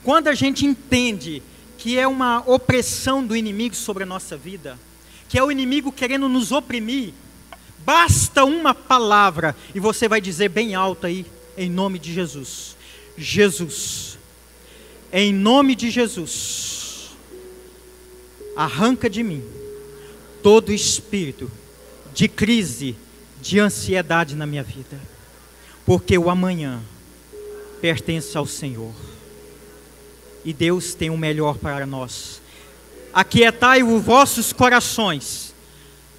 Quando 0.04 0.28
a 0.28 0.34
gente 0.34 0.64
entende 0.64 1.42
que 1.76 1.98
é 1.98 2.06
uma 2.06 2.42
opressão 2.46 3.26
do 3.26 3.34
inimigo 3.34 3.74
sobre 3.74 4.02
a 4.04 4.06
nossa 4.06 4.36
vida, 4.36 4.78
que 5.28 5.38
é 5.38 5.42
o 5.42 5.50
inimigo 5.50 5.90
querendo 5.90 6.28
nos 6.28 6.52
oprimir, 6.52 7.12
Basta 7.84 8.44
uma 8.44 8.74
palavra 8.74 9.56
e 9.74 9.80
você 9.80 10.08
vai 10.08 10.20
dizer 10.20 10.48
bem 10.48 10.74
alto 10.74 11.06
aí, 11.06 11.26
em 11.56 11.70
nome 11.70 11.98
de 11.98 12.12
Jesus. 12.12 12.76
Jesus, 13.16 14.18
em 15.12 15.32
nome 15.32 15.74
de 15.74 15.90
Jesus, 15.90 17.10
arranca 18.56 19.08
de 19.10 19.22
mim 19.22 19.42
todo 20.42 20.72
espírito 20.72 21.50
de 22.14 22.28
crise, 22.28 22.96
de 23.40 23.58
ansiedade 23.58 24.34
na 24.34 24.46
minha 24.46 24.62
vida, 24.62 24.98
porque 25.84 26.16
o 26.16 26.30
amanhã 26.30 26.80
pertence 27.80 28.36
ao 28.36 28.46
Senhor. 28.46 28.94
E 30.44 30.52
Deus 30.52 30.94
tem 30.94 31.10
o 31.10 31.18
melhor 31.18 31.58
para 31.58 31.86
nós. 31.86 32.40
Aquietai 33.12 33.82
os 33.82 34.02
vossos 34.02 34.52
corações 34.52 35.49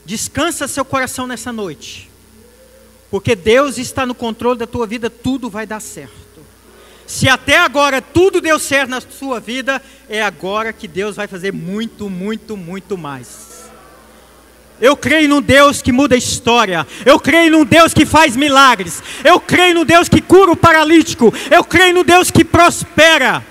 Descansa 0.06 0.68
seu 0.68 0.84
coração 0.84 1.28
nessa 1.28 1.52
noite. 1.52 2.10
Porque 3.10 3.36
Deus 3.36 3.78
está 3.78 4.06
no 4.06 4.16
controle 4.16 4.58
da 4.60 4.68
tua 4.68 4.88
vida, 4.88 5.10
tudo 5.10 5.50
vai 5.50 5.66
dar 5.66 5.82
certo. 5.82 6.22
Se 7.06 7.28
até 7.28 7.58
agora 7.58 8.02
tudo 8.02 8.40
deu 8.40 8.58
certo 8.58 8.90
na 8.90 9.02
sua 9.02 9.40
vida, 9.40 9.82
é 10.08 10.22
agora 10.22 10.72
que 10.72 10.88
Deus 10.88 11.18
vai 11.18 11.28
fazer 11.28 11.52
muito, 11.52 12.10
muito, 12.10 12.56
muito 12.56 12.98
mais. 12.98 13.52
Eu 14.80 14.96
creio 14.98 15.30
num 15.30 15.42
Deus 15.42 15.82
que 15.82 15.92
muda 15.92 16.16
a 16.16 16.18
história. 16.18 16.88
Eu 17.06 17.20
creio 17.20 17.52
num 17.52 17.66
Deus 17.66 17.94
que 17.94 18.06
faz 18.06 18.36
milagres. 18.36 19.04
Eu 19.24 19.40
creio 19.40 19.76
num 19.76 19.86
Deus 19.86 20.10
que 20.10 20.22
cura 20.22 20.52
o 20.52 20.56
paralítico. 20.56 21.32
Eu 21.52 21.64
creio 21.64 21.94
num 21.94 22.04
Deus 22.04 22.32
que 22.32 22.44
prospera. 22.44 23.46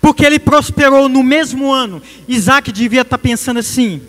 Porque 0.00 0.24
ele 0.24 0.38
prosperou 0.38 1.08
no 1.08 1.22
mesmo 1.22 1.72
ano. 1.72 2.00
Isaac 2.28 2.70
devia 2.70 3.00
estar 3.00 3.18
pensando 3.18 3.58
assim: 3.58 4.00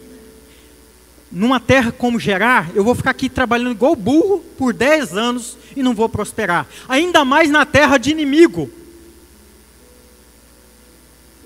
numa 1.32 1.60
terra 1.60 1.92
como 1.92 2.20
Gerar, 2.20 2.72
eu 2.74 2.84
vou 2.84 2.96
ficar 2.96 3.12
aqui 3.12 3.30
trabalhando 3.30 3.72
igual 3.72 3.96
burro 3.96 4.40
por 4.58 4.74
10 4.74 5.16
anos 5.16 5.58
e 5.76 5.84
não 5.84 5.94
vou 5.94 6.08
prosperar. 6.08 6.68
Ainda 6.88 7.26
mais 7.26 7.50
na 7.50 7.66
terra 7.66 7.98
de 7.98 8.12
inimigo. 8.12 8.70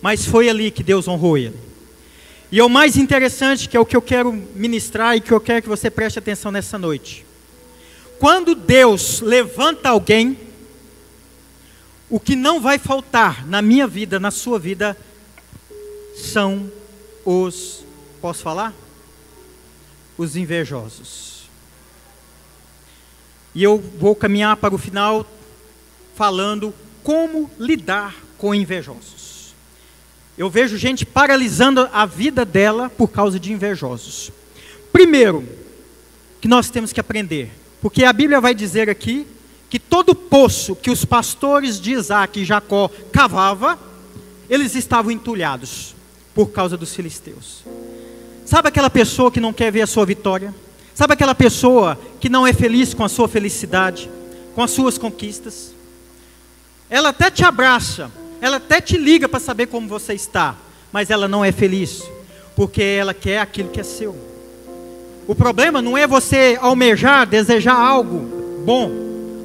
Mas 0.02 0.26
foi 0.26 0.50
ali 0.50 0.72
que 0.72 0.84
Deus 0.84 1.08
honrou 1.08 1.38
ele. 1.38 1.56
E 2.52 2.60
é 2.60 2.64
o 2.64 2.70
mais 2.70 2.98
interessante, 2.98 3.70
que 3.70 3.78
é 3.78 3.80
o 3.80 3.86
que 3.86 3.96
eu 3.96 4.02
quero 4.02 4.34
ministrar 4.56 5.16
e 5.16 5.22
que 5.22 5.32
eu 5.32 5.40
quero 5.40 5.62
que 5.62 5.70
você 5.70 5.90
preste 5.90 6.20
atenção 6.20 6.52
nessa 6.52 6.78
noite. 6.78 7.26
Quando 8.20 8.54
Deus 8.54 9.22
levanta 9.22 9.90
alguém, 9.90 10.38
o 12.10 12.20
que 12.20 12.36
não 12.36 12.60
vai 12.60 12.78
faltar 12.78 13.48
na 13.48 13.62
minha 13.62 13.88
vida, 13.88 14.20
na 14.20 14.32
sua 14.32 14.60
vida, 14.60 14.98
são 16.16 16.70
os. 17.26 17.86
Posso 18.22 18.44
falar? 18.44 18.74
Os 20.18 20.36
invejosos. 20.36 21.50
E 23.54 23.64
eu 23.64 23.78
vou 24.00 24.16
caminhar 24.16 24.56
para 24.58 24.74
o 24.74 24.78
final 24.78 25.26
falando 26.16 26.74
como 27.04 27.50
lidar 27.60 28.16
com 28.38 28.56
invejosos. 28.56 29.54
Eu 30.38 30.50
vejo 30.50 30.78
gente 30.78 31.06
paralisando 31.06 31.90
a 31.92 32.06
vida 32.06 32.46
dela 32.46 32.90
por 32.90 33.10
causa 33.10 33.40
de 33.40 33.52
invejosos. 33.52 34.32
Primeiro, 34.92 35.48
que 36.40 36.48
nós 36.48 36.70
temos 36.70 36.92
que 36.92 37.00
aprender, 37.00 37.52
porque 37.82 38.04
a 38.04 38.14
Bíblia 38.14 38.42
vai 38.42 38.56
dizer 38.56 38.90
aqui 38.90 39.28
que 39.70 39.80
todo 39.80 40.16
poço 40.16 40.76
que 40.76 40.90
os 40.90 41.06
pastores 41.06 41.80
de 41.80 41.92
Isaac 41.92 42.40
e 42.40 42.46
Jacó 42.46 42.90
cavava, 43.12 43.80
eles 44.50 44.76
estavam 44.76 45.12
entulhados 45.12 45.96
por 46.34 46.48
causa 46.52 46.76
dos 46.76 46.94
filisteus. 46.96 47.64
Sabe 48.46 48.70
aquela 48.70 48.90
pessoa 48.90 49.32
que 49.32 49.40
não 49.40 49.54
quer 49.54 49.72
ver 49.72 49.82
a 49.82 49.88
sua 49.88 50.06
vitória? 50.06 50.54
Sabe 50.94 51.14
aquela 51.14 51.34
pessoa 51.34 51.98
que 52.20 52.30
não 52.30 52.46
é 52.46 52.54
feliz 52.54 52.94
com 52.94 53.04
a 53.04 53.10
sua 53.10 53.28
felicidade, 53.28 54.10
com 54.54 54.62
as 54.62 54.72
suas 54.72 54.98
conquistas? 54.98 55.74
Ela 56.90 57.10
até 57.10 57.32
te 57.32 57.46
abraça, 57.46 58.12
ela 58.42 58.58
até 58.58 58.82
te 58.82 58.98
liga 58.98 59.30
para 59.30 59.40
saber 59.40 59.68
como 59.68 59.88
você 59.88 60.14
está, 60.14 60.56
mas 60.92 61.10
ela 61.10 61.28
não 61.28 61.46
é 61.46 61.52
feliz, 61.52 62.04
porque 62.56 62.84
ela 62.84 63.14
quer 63.14 63.40
aquilo 63.40 63.70
que 63.70 63.80
é 63.80 63.84
seu. 63.84 64.16
O 65.28 65.34
problema 65.34 65.82
não 65.82 65.98
é 65.98 66.06
você 66.06 66.58
almejar, 66.60 67.26
desejar 67.26 67.80
algo 67.80 68.64
bom. 68.66 68.92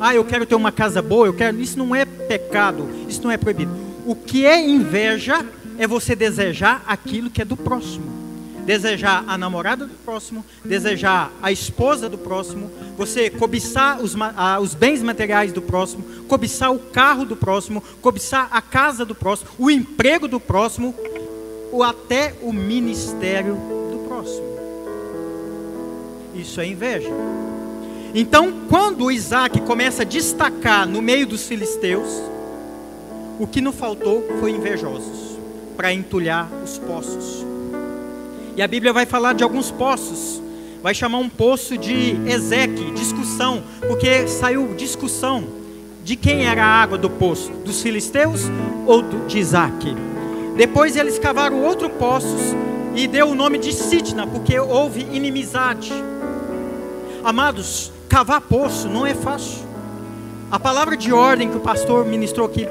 Ah, 0.00 0.14
eu 0.14 0.24
quero 0.24 0.44
ter 0.44 0.56
uma 0.56 0.72
casa 0.72 1.00
boa, 1.00 1.26
eu 1.26 1.34
quero. 1.34 1.60
Isso 1.60 1.78
não 1.78 1.94
é 1.94 2.04
pecado, 2.04 2.88
isso 3.08 3.22
não 3.22 3.30
é 3.30 3.36
proibido. 3.36 3.70
O 4.04 4.16
que 4.16 4.44
é 4.44 4.60
inveja 4.60 5.46
é 5.78 5.86
você 5.86 6.16
desejar 6.16 6.82
aquilo 6.86 7.30
que 7.30 7.40
é 7.40 7.44
do 7.44 7.56
próximo 7.56 8.15
desejar 8.66 9.24
a 9.28 9.38
namorada 9.38 9.86
do 9.86 9.94
próximo, 9.94 10.44
desejar 10.64 11.32
a 11.40 11.52
esposa 11.52 12.08
do 12.08 12.18
próximo, 12.18 12.70
você 12.98 13.30
cobiçar 13.30 14.02
os, 14.02 14.14
os 14.60 14.74
bens 14.74 15.02
materiais 15.02 15.52
do 15.52 15.62
próximo, 15.62 16.02
cobiçar 16.26 16.72
o 16.72 16.78
carro 16.78 17.24
do 17.24 17.36
próximo, 17.36 17.82
cobiçar 18.02 18.48
a 18.50 18.60
casa 18.60 19.04
do 19.04 19.14
próximo, 19.14 19.48
o 19.56 19.70
emprego 19.70 20.26
do 20.26 20.40
próximo, 20.40 20.94
ou 21.70 21.82
até 21.82 22.34
o 22.42 22.52
ministério 22.52 23.54
do 23.54 24.04
próximo. 24.08 24.46
Isso 26.34 26.60
é 26.60 26.66
inveja. 26.66 27.10
Então, 28.14 28.52
quando 28.68 29.10
Isaac 29.10 29.60
começa 29.60 30.02
a 30.02 30.04
destacar 30.04 30.88
no 30.88 31.00
meio 31.00 31.26
dos 31.26 31.46
filisteus, 31.46 32.08
o 33.38 33.46
que 33.46 33.60
não 33.60 33.72
faltou 33.72 34.26
foi 34.40 34.50
invejosos 34.50 35.38
para 35.76 35.92
entulhar 35.92 36.50
os 36.64 36.78
poços. 36.78 37.45
E 38.56 38.62
a 38.62 38.66
Bíblia 38.66 38.90
vai 38.90 39.04
falar 39.04 39.34
de 39.34 39.44
alguns 39.44 39.70
poços. 39.70 40.40
Vai 40.82 40.94
chamar 40.94 41.18
um 41.18 41.28
poço 41.28 41.76
de 41.76 42.16
Ezeque, 42.26 42.90
discussão, 42.92 43.62
porque 43.86 44.26
saiu 44.26 44.74
discussão 44.74 45.44
de 46.02 46.16
quem 46.16 46.46
era 46.46 46.64
a 46.64 46.82
água 46.82 46.96
do 46.96 47.10
poço, 47.10 47.50
dos 47.64 47.82
filisteus 47.82 48.44
ou 48.86 49.02
de 49.26 49.38
Isaac. 49.38 49.94
Depois 50.56 50.96
eles 50.96 51.18
cavaram 51.18 51.62
outro 51.62 51.90
poços 51.90 52.54
e 52.94 53.06
deu 53.06 53.28
o 53.28 53.34
nome 53.34 53.58
de 53.58 53.74
Sitna, 53.74 54.26
porque 54.26 54.58
houve 54.58 55.00
inimizade. 55.12 55.92
Amados, 57.22 57.92
cavar 58.08 58.40
poço 58.40 58.88
não 58.88 59.06
é 59.06 59.12
fácil. 59.12 59.66
A 60.50 60.58
palavra 60.58 60.96
de 60.96 61.12
ordem 61.12 61.50
que 61.50 61.56
o 61.58 61.60
pastor 61.60 62.06
ministrou 62.06 62.46
aqui 62.46 62.66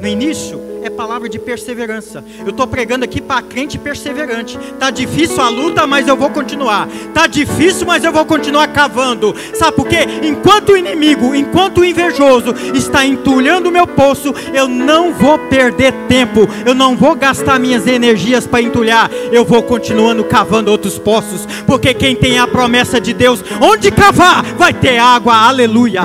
no 0.00 0.08
início 0.08 0.67
é 0.82 0.90
palavra 0.90 1.28
de 1.28 1.38
perseverança. 1.38 2.24
Eu 2.40 2.50
estou 2.50 2.66
pregando 2.66 3.04
aqui 3.04 3.20
para 3.20 3.42
crente 3.42 3.78
perseverante. 3.78 4.58
Tá 4.78 4.90
difícil 4.90 5.40
a 5.40 5.48
luta, 5.48 5.86
mas 5.86 6.08
eu 6.08 6.16
vou 6.16 6.30
continuar. 6.30 6.88
Tá 7.12 7.26
difícil, 7.26 7.86
mas 7.86 8.04
eu 8.04 8.12
vou 8.12 8.24
continuar 8.24 8.68
cavando. 8.68 9.34
Sabe 9.54 9.76
por 9.76 9.88
quê? 9.88 10.06
Enquanto 10.22 10.70
o 10.70 10.76
inimigo, 10.76 11.34
enquanto 11.34 11.78
o 11.78 11.84
invejoso 11.84 12.54
está 12.74 13.04
entulhando 13.04 13.68
o 13.68 13.72
meu 13.72 13.86
poço, 13.86 14.34
eu 14.54 14.68
não 14.68 15.12
vou 15.12 15.38
perder 15.38 15.92
tempo. 16.08 16.48
Eu 16.64 16.74
não 16.74 16.96
vou 16.96 17.14
gastar 17.14 17.58
minhas 17.58 17.86
energias 17.86 18.46
para 18.46 18.62
entulhar. 18.62 19.10
Eu 19.32 19.44
vou 19.44 19.62
continuando 19.62 20.24
cavando 20.24 20.70
outros 20.70 20.98
poços, 20.98 21.46
porque 21.66 21.94
quem 21.94 22.14
tem 22.14 22.38
a 22.38 22.46
promessa 22.46 23.00
de 23.00 23.12
Deus, 23.12 23.44
onde 23.60 23.90
cavar, 23.90 24.44
vai 24.56 24.72
ter 24.72 24.98
água. 24.98 25.34
Aleluia. 25.34 26.02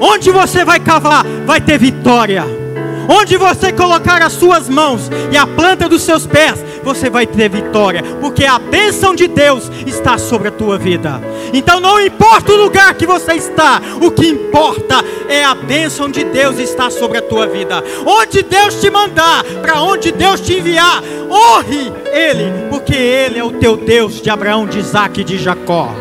Onde 0.00 0.30
você 0.30 0.64
vai 0.64 0.78
cavar, 0.78 1.24
vai 1.44 1.60
ter 1.60 1.78
vitória. 1.78 2.65
Onde 3.08 3.36
você 3.36 3.72
colocar 3.72 4.22
as 4.22 4.32
suas 4.32 4.68
mãos 4.68 5.10
e 5.30 5.36
a 5.36 5.46
planta 5.46 5.88
dos 5.88 6.02
seus 6.02 6.26
pés, 6.26 6.64
você 6.82 7.08
vai 7.10 7.26
ter 7.26 7.48
vitória, 7.48 8.02
porque 8.20 8.44
a 8.44 8.58
bênção 8.58 9.14
de 9.14 9.26
Deus 9.26 9.70
está 9.86 10.18
sobre 10.18 10.48
a 10.48 10.52
tua 10.52 10.78
vida. 10.78 11.20
Então 11.52 11.80
não 11.80 12.00
importa 12.00 12.52
o 12.52 12.56
lugar 12.56 12.94
que 12.94 13.06
você 13.06 13.34
está, 13.34 13.80
o 14.00 14.10
que 14.10 14.26
importa 14.26 15.04
é 15.28 15.44
a 15.44 15.54
bênção 15.54 16.08
de 16.08 16.24
Deus 16.24 16.58
estar 16.58 16.90
sobre 16.90 17.18
a 17.18 17.22
tua 17.22 17.46
vida. 17.46 17.82
Onde 18.04 18.42
Deus 18.42 18.80
te 18.80 18.90
mandar, 18.90 19.44
para 19.62 19.80
onde 19.80 20.12
Deus 20.12 20.40
te 20.40 20.54
enviar, 20.54 21.02
honre 21.30 21.92
Ele, 22.06 22.68
porque 22.70 22.94
Ele 22.94 23.38
é 23.38 23.44
o 23.44 23.52
teu 23.52 23.76
Deus 23.76 24.20
de 24.20 24.30
Abraão, 24.30 24.66
de 24.66 24.78
Isaac 24.78 25.20
e 25.20 25.24
de 25.24 25.38
Jacó. 25.38 25.94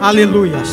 Aleluias. 0.00 0.68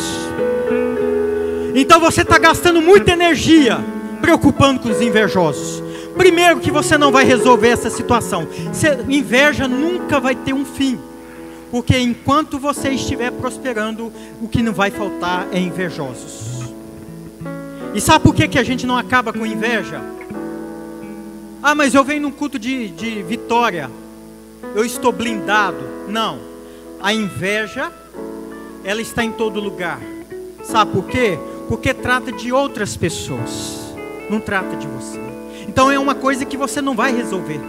Então 1.74 2.00
você 2.00 2.22
está 2.22 2.38
gastando 2.38 2.80
muita 2.80 3.12
energia 3.12 3.78
preocupando 4.20 4.80
com 4.80 4.88
os 4.88 5.00
invejosos. 5.00 5.82
Primeiro 6.16 6.60
que 6.60 6.70
você 6.70 6.98
não 6.98 7.12
vai 7.12 7.24
resolver 7.24 7.68
essa 7.68 7.88
situação. 7.88 8.48
inveja 9.08 9.68
nunca 9.68 10.18
vai 10.18 10.34
ter 10.34 10.52
um 10.52 10.64
fim. 10.64 10.98
Porque 11.70 11.96
enquanto 11.98 12.58
você 12.58 12.90
estiver 12.90 13.30
prosperando, 13.30 14.12
o 14.40 14.48
que 14.48 14.62
não 14.62 14.72
vai 14.72 14.90
faltar 14.90 15.46
é 15.52 15.58
invejosos. 15.58 16.72
E 17.94 18.00
sabe 18.00 18.24
por 18.24 18.34
que, 18.34 18.48
que 18.48 18.58
a 18.58 18.64
gente 18.64 18.86
não 18.86 18.96
acaba 18.96 19.32
com 19.32 19.46
inveja? 19.46 20.00
Ah, 21.62 21.74
mas 21.74 21.94
eu 21.94 22.04
venho 22.04 22.22
num 22.22 22.30
culto 22.30 22.58
de, 22.58 22.88
de 22.88 23.22
vitória. 23.22 23.90
Eu 24.74 24.84
estou 24.84 25.12
blindado. 25.12 25.78
Não. 26.08 26.38
A 27.00 27.12
inveja, 27.12 27.92
ela 28.82 29.00
está 29.00 29.24
em 29.24 29.32
todo 29.32 29.60
lugar. 29.60 30.00
Sabe 30.64 30.92
por 30.92 31.04
quê? 31.04 31.38
Porque 31.68 31.94
trata 31.94 32.32
de 32.32 32.52
outras 32.52 32.96
pessoas 32.96 33.87
não 34.28 34.40
trata 34.40 34.76
de 34.76 34.86
você. 34.86 35.20
Então 35.66 35.90
é 35.90 35.98
uma 35.98 36.14
coisa 36.14 36.44
que 36.44 36.56
você 36.56 36.80
não 36.80 36.94
vai 36.94 37.14
resolver. 37.14 37.60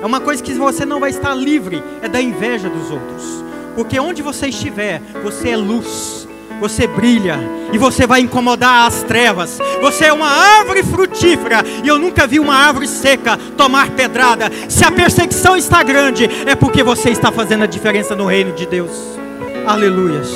É 0.00 0.06
uma 0.06 0.20
coisa 0.20 0.42
que 0.42 0.52
você 0.54 0.84
não 0.84 1.00
vai 1.00 1.10
estar 1.10 1.34
livre, 1.34 1.82
é 2.00 2.08
da 2.08 2.20
inveja 2.20 2.68
dos 2.68 2.90
outros. 2.90 3.44
Porque 3.74 3.98
onde 3.98 4.22
você 4.22 4.48
estiver, 4.48 5.00
você 5.22 5.50
é 5.50 5.56
luz, 5.56 6.28
você 6.60 6.86
brilha 6.86 7.38
e 7.72 7.78
você 7.78 8.06
vai 8.06 8.20
incomodar 8.20 8.86
as 8.86 9.02
trevas. 9.02 9.58
Você 9.80 10.06
é 10.06 10.12
uma 10.12 10.28
árvore 10.28 10.82
frutífera 10.82 11.64
e 11.84 11.88
eu 11.88 11.98
nunca 11.98 12.26
vi 12.26 12.40
uma 12.40 12.54
árvore 12.54 12.88
seca 12.88 13.36
tomar 13.56 13.90
pedrada. 13.90 14.50
Se 14.68 14.84
a 14.84 14.90
perseguição 14.90 15.56
está 15.56 15.82
grande, 15.82 16.28
é 16.46 16.54
porque 16.54 16.82
você 16.82 17.10
está 17.10 17.30
fazendo 17.30 17.64
a 17.64 17.66
diferença 17.66 18.14
no 18.14 18.26
reino 18.26 18.52
de 18.52 18.66
Deus. 18.66 19.18
Aleluias. 19.66 20.28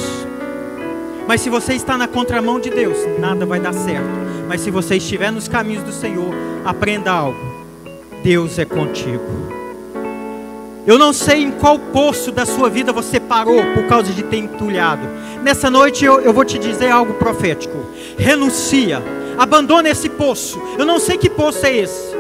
Mas 1.26 1.41
se 1.41 1.49
você 1.49 1.74
está 1.74 1.97
na 1.97 2.09
contramão 2.09 2.61
de 2.61 2.70
Deus, 2.70 2.99
nada 3.18 3.47
vai 3.47 3.61
dar 3.61 3.72
certo. 3.72 4.22
Mas 4.49 4.61
se 4.61 4.70
você 4.70 4.97
estiver 4.97 5.30
nos 5.30 5.49
caminhos 5.49 5.82
do 5.82 5.93
Senhor, 5.93 6.32
aprenda 6.64 7.11
algo: 7.11 7.38
Deus 8.22 8.59
é 8.59 8.64
contigo. 8.64 9.53
Eu 10.84 10.99
não 10.99 11.12
sei 11.12 11.45
em 11.45 11.53
qual 11.53 11.78
poço 11.78 12.32
da 12.32 12.45
sua 12.45 12.68
vida 12.68 12.93
você 12.93 13.20
parou 13.20 13.64
por 13.72 13.84
causa 13.86 14.12
de 14.12 14.22
ter 14.24 14.38
entulhado. 14.38 15.07
Nessa 15.43 15.70
noite 15.70 16.05
eu, 16.05 16.20
eu 16.20 16.32
vou 16.32 16.45
te 16.45 16.59
dizer 16.59 16.90
algo 16.90 17.14
profético. 17.14 17.86
Renuncia, 18.18 19.01
abandona 19.38 19.88
esse 19.88 20.09
poço. 20.09 20.61
Eu 20.76 20.84
não 20.84 20.99
sei 20.99 21.16
que 21.16 21.30
poço 21.30 21.64
é 21.64 21.76
esse, 21.76 22.16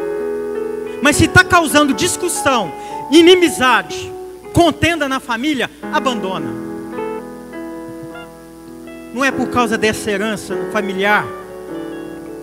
mas 1.02 1.16
se 1.16 1.24
está 1.24 1.42
causando 1.42 1.92
discussão, 1.92 2.72
inimizade, 3.10 4.12
contenda 4.52 5.08
na 5.08 5.18
família, 5.18 5.68
abandona. 5.92 6.46
Não 9.12 9.24
é 9.24 9.32
por 9.32 9.48
causa 9.48 9.76
dessa 9.76 10.10
herança 10.10 10.56
familiar 10.72 11.26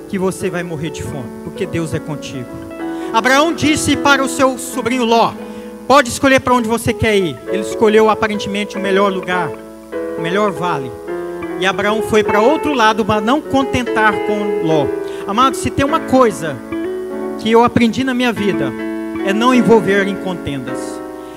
que 0.09 0.17
você 0.17 0.49
vai 0.49 0.63
morrer 0.63 0.89
de 0.89 1.03
fome, 1.03 1.29
porque 1.43 1.65
Deus 1.65 1.93
é 1.93 1.99
contigo. 1.99 2.49
Abraão 3.13 3.53
disse 3.53 3.95
para 3.95 4.23
o 4.23 4.27
seu 4.27 4.57
sobrinho 4.57 5.05
Ló: 5.05 5.33
Pode 5.87 6.09
escolher 6.09 6.39
para 6.41 6.53
onde 6.53 6.67
você 6.67 6.91
quer 6.91 7.15
ir. 7.15 7.37
Ele 7.47 7.61
escolheu 7.61 8.09
aparentemente 8.09 8.75
o 8.75 8.79
melhor 8.79 9.11
lugar, 9.11 9.49
o 10.17 10.21
melhor 10.21 10.51
vale. 10.51 10.91
E 11.59 11.65
Abraão 11.65 12.01
foi 12.01 12.23
para 12.23 12.41
outro 12.41 12.73
lado, 12.73 13.05
mas 13.05 13.23
não 13.23 13.39
contentar 13.39 14.13
com 14.25 14.65
Ló. 14.65 14.87
Amado, 15.27 15.55
se 15.55 15.69
tem 15.69 15.85
uma 15.85 15.99
coisa 15.99 16.57
que 17.39 17.51
eu 17.51 17.63
aprendi 17.63 18.03
na 18.03 18.13
minha 18.13 18.33
vida, 18.33 18.71
é 19.25 19.31
não 19.31 19.53
envolver 19.53 20.07
em 20.07 20.15
contendas. 20.15 20.77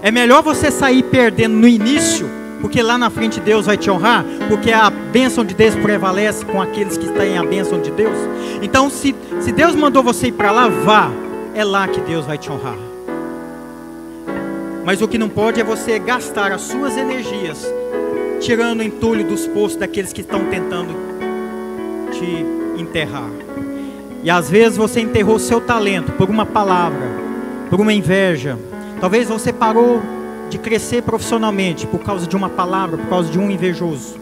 É 0.01 0.11
melhor 0.11 0.43
você 0.43 0.71
sair 0.71 1.03
perdendo 1.05 1.55
no 1.55 1.69
início, 1.69 2.29
porque 2.63 2.81
lá 2.81 2.97
na 2.97 3.11
frente 3.11 3.41
Deus 3.41 3.67
vai 3.67 3.77
te 3.77 3.91
honrar, 3.91 4.25
porque 4.49 4.73
a 4.73 4.89
bênção 4.89 5.45
de 5.45 5.53
Deus 5.53 5.75
prevalece 5.75 6.47
com 6.47 6.63
aqueles 6.63 6.97
que 6.97 7.09
têm 7.09 7.37
a 7.37 7.45
bênção 7.45 7.81
de 7.83 7.91
Deus. 7.91 8.17
Então, 8.63 8.89
se, 8.89 9.15
se 9.41 9.53
Deus 9.53 9.75
mandou 9.75 10.03
você 10.03 10.29
ir 10.29 10.33
para 10.33 10.51
lá, 10.51 10.69
vá. 10.69 11.11
É 11.55 11.63
lá 11.65 11.87
que 11.87 12.01
Deus 12.01 12.25
vai 12.25 12.39
te 12.39 12.51
honrar. 12.51 12.79
Mas 14.87 15.03
o 15.03 15.09
que 15.09 15.19
não 15.19 15.29
pode 15.29 15.61
é 15.61 15.65
você 15.65 15.99
gastar 15.99 16.51
as 16.51 16.63
suas 16.63 16.97
energias 16.97 17.67
tirando 18.41 18.81
o 18.81 18.83
entulho 18.83 19.25
dos 19.25 19.47
poços 19.47 19.77
daqueles 19.77 20.13
que 20.13 20.21
estão 20.21 20.47
tentando 20.47 20.95
te 22.11 22.81
enterrar. 22.81 23.31
E 24.23 24.31
às 24.31 24.51
vezes 24.51 24.77
você 24.77 25.01
enterrou 25.01 25.39
seu 25.39 25.61
talento 25.61 26.13
por 26.13 26.29
uma 26.29 26.47
palavra, 26.47 27.09
por 27.71 27.81
uma 27.81 27.93
inveja. 27.93 28.59
Talvez 29.01 29.29
você 29.29 29.53
parou 29.53 30.01
de 30.53 30.59
crescer 30.59 31.03
profissionalmente 31.03 31.87
por 31.87 32.01
causa 32.01 32.27
de 32.27 32.37
uma 32.37 32.51
palavra, 32.51 32.99
por 32.99 33.09
causa 33.09 33.31
de 33.31 33.39
um 33.39 33.51
invejoso. 33.51 34.21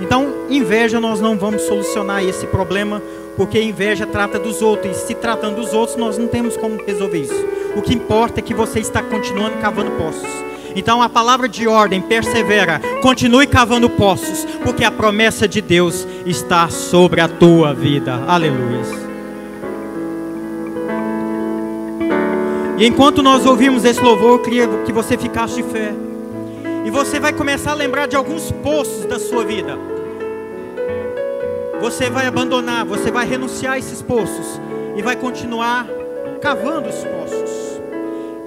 Então, 0.00 0.34
inveja 0.50 0.98
nós 0.98 1.20
não 1.20 1.38
vamos 1.38 1.62
solucionar 1.62 2.24
esse 2.24 2.46
problema, 2.48 3.00
porque 3.36 3.62
inveja 3.62 4.04
trata 4.04 4.38
dos 4.38 4.60
outros, 4.60 4.96
e 4.96 5.06
se 5.06 5.14
tratando 5.14 5.56
dos 5.56 5.72
outros, 5.72 5.96
nós 5.96 6.18
não 6.18 6.26
temos 6.26 6.56
como 6.56 6.82
resolver 6.84 7.20
isso. 7.20 7.46
O 7.76 7.80
que 7.80 7.94
importa 7.94 8.40
é 8.40 8.42
que 8.42 8.52
você 8.52 8.80
está 8.80 9.00
continuando 9.02 9.58
cavando 9.58 9.92
poços. 9.92 10.28
Então 10.74 11.00
a 11.00 11.08
palavra 11.08 11.48
de 11.48 11.68
ordem, 11.68 12.00
persevera, 12.00 12.80
continue 13.00 13.46
cavando 13.46 13.88
poços, 13.88 14.44
porque 14.64 14.84
a 14.84 14.90
promessa 14.90 15.46
de 15.46 15.60
Deus 15.60 16.06
está 16.26 16.68
sobre 16.68 17.20
a 17.20 17.28
tua 17.28 17.72
vida. 17.72 18.24
Aleluia. 18.26 19.01
Enquanto 22.84 23.22
nós 23.22 23.46
ouvimos 23.46 23.84
esse 23.84 24.00
louvor, 24.00 24.32
eu 24.32 24.38
queria 24.40 24.66
que 24.84 24.92
você 24.92 25.16
ficasse 25.16 25.54
de 25.54 25.62
fé. 25.62 25.92
E 26.84 26.90
você 26.90 27.20
vai 27.20 27.32
começar 27.32 27.70
a 27.70 27.74
lembrar 27.74 28.08
de 28.08 28.16
alguns 28.16 28.50
poços 28.50 29.04
da 29.04 29.20
sua 29.20 29.44
vida. 29.44 29.78
Você 31.80 32.10
vai 32.10 32.26
abandonar, 32.26 32.84
você 32.84 33.08
vai 33.08 33.24
renunciar 33.24 33.74
a 33.74 33.78
esses 33.78 34.02
poços 34.02 34.60
e 34.96 35.00
vai 35.00 35.14
continuar 35.14 35.86
cavando 36.40 36.88
os 36.88 37.04
poços. 37.04 37.80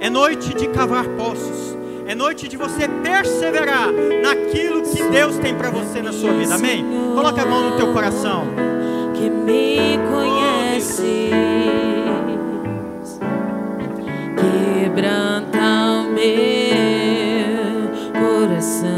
É 0.00 0.10
noite 0.10 0.52
de 0.54 0.68
cavar 0.68 1.06
poços. 1.16 1.74
É 2.06 2.14
noite 2.14 2.46
de 2.46 2.58
você 2.58 2.86
perseverar 2.86 3.88
naquilo 4.22 4.82
que 4.82 5.02
Deus 5.02 5.38
tem 5.38 5.54
para 5.54 5.70
você 5.70 6.02
na 6.02 6.12
sua 6.12 6.34
vida. 6.34 6.56
Amém? 6.56 6.84
Coloque 7.14 7.40
a 7.40 7.46
mão 7.46 7.70
no 7.70 7.76
teu 7.78 7.90
coração. 7.90 8.48
Que 9.14 9.30
me 9.30 9.98
conheces, 10.10 11.55
quebranta 14.96 15.58
o 15.58 16.04
meu 16.14 16.72
coração, 18.18 18.88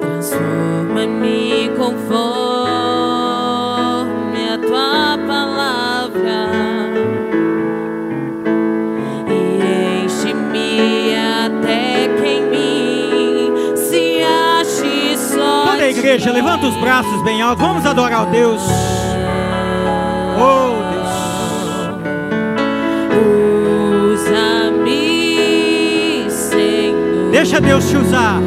transforma-me 0.00 1.70
conforme. 1.76 2.44
igreja, 15.86 16.32
levanta 16.32 16.66
os 16.66 16.76
braços 16.76 17.22
bem 17.22 17.42
altos. 17.42 17.64
Vamos 17.64 17.86
adorar 17.86 18.28
o 18.28 18.30
Deus. 18.30 18.62
Oh, 20.38 20.83
Deixa 27.54 27.68
Deus 27.68 27.88
te 27.88 27.96
usar. 27.96 28.40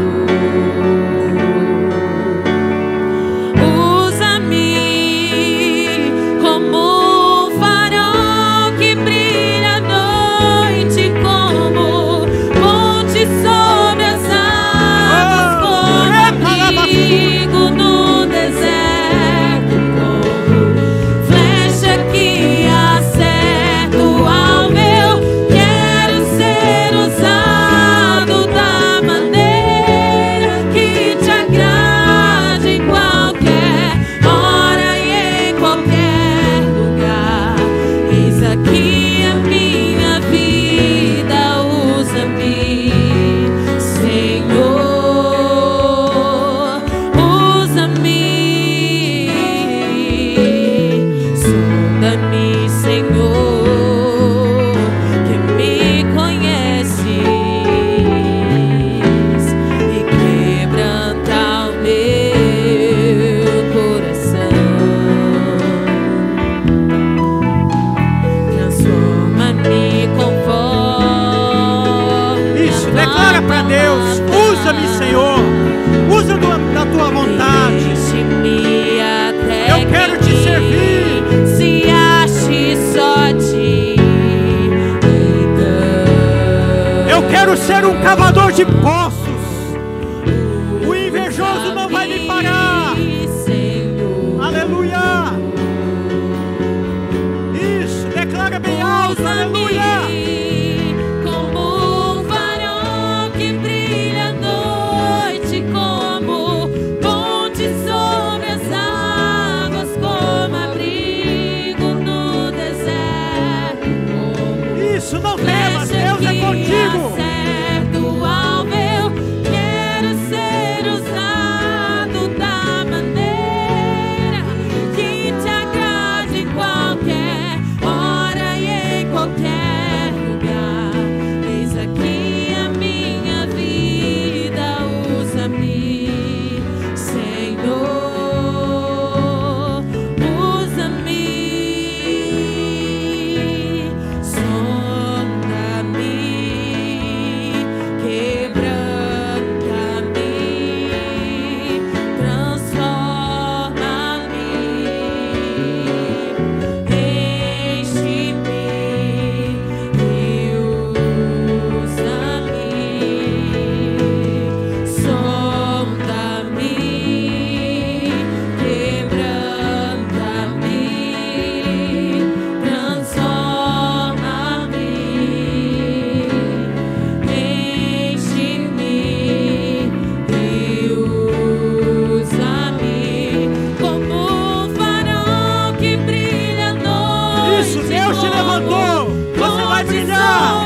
Hallelujah. 190.27 190.56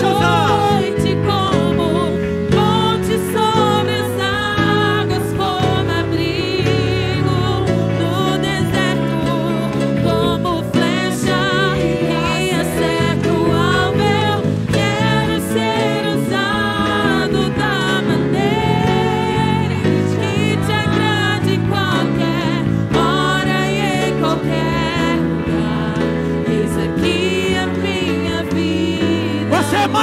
Deixa 0.00 0.14
Deus 0.14 0.49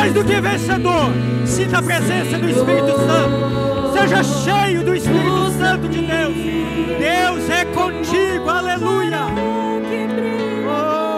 mais 0.07 0.13
do 0.13 0.23
que 0.23 0.39
vencedor. 0.39 1.11
Sinta 1.45 1.79
a 1.79 1.81
presença 1.81 2.37
do 2.37 2.49
Espírito 2.49 2.97
Santo. 2.97 3.93
Seja 3.93 4.23
cheio 4.23 4.83
do 4.83 4.95
Espírito 4.95 5.51
Santo 5.57 5.87
de 5.89 6.01
Deus. 6.01 6.35
Deus 6.99 7.49
é 7.49 7.65
contigo. 7.65 8.49
Aleluia. 8.49 9.19
Oh. 10.65 11.17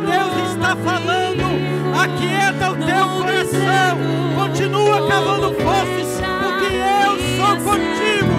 Deus 0.00 0.52
está 0.52 0.74
falando. 0.76 1.42
Aquieta 1.94 2.70
o 2.70 2.76
teu 2.76 3.08
coração. 3.18 3.98
Continua 4.34 5.08
cavando 5.08 5.52
poços. 5.52 6.20
Porque 6.42 6.74
eu 6.74 7.36
sou 7.36 7.56
contigo. 7.56 8.31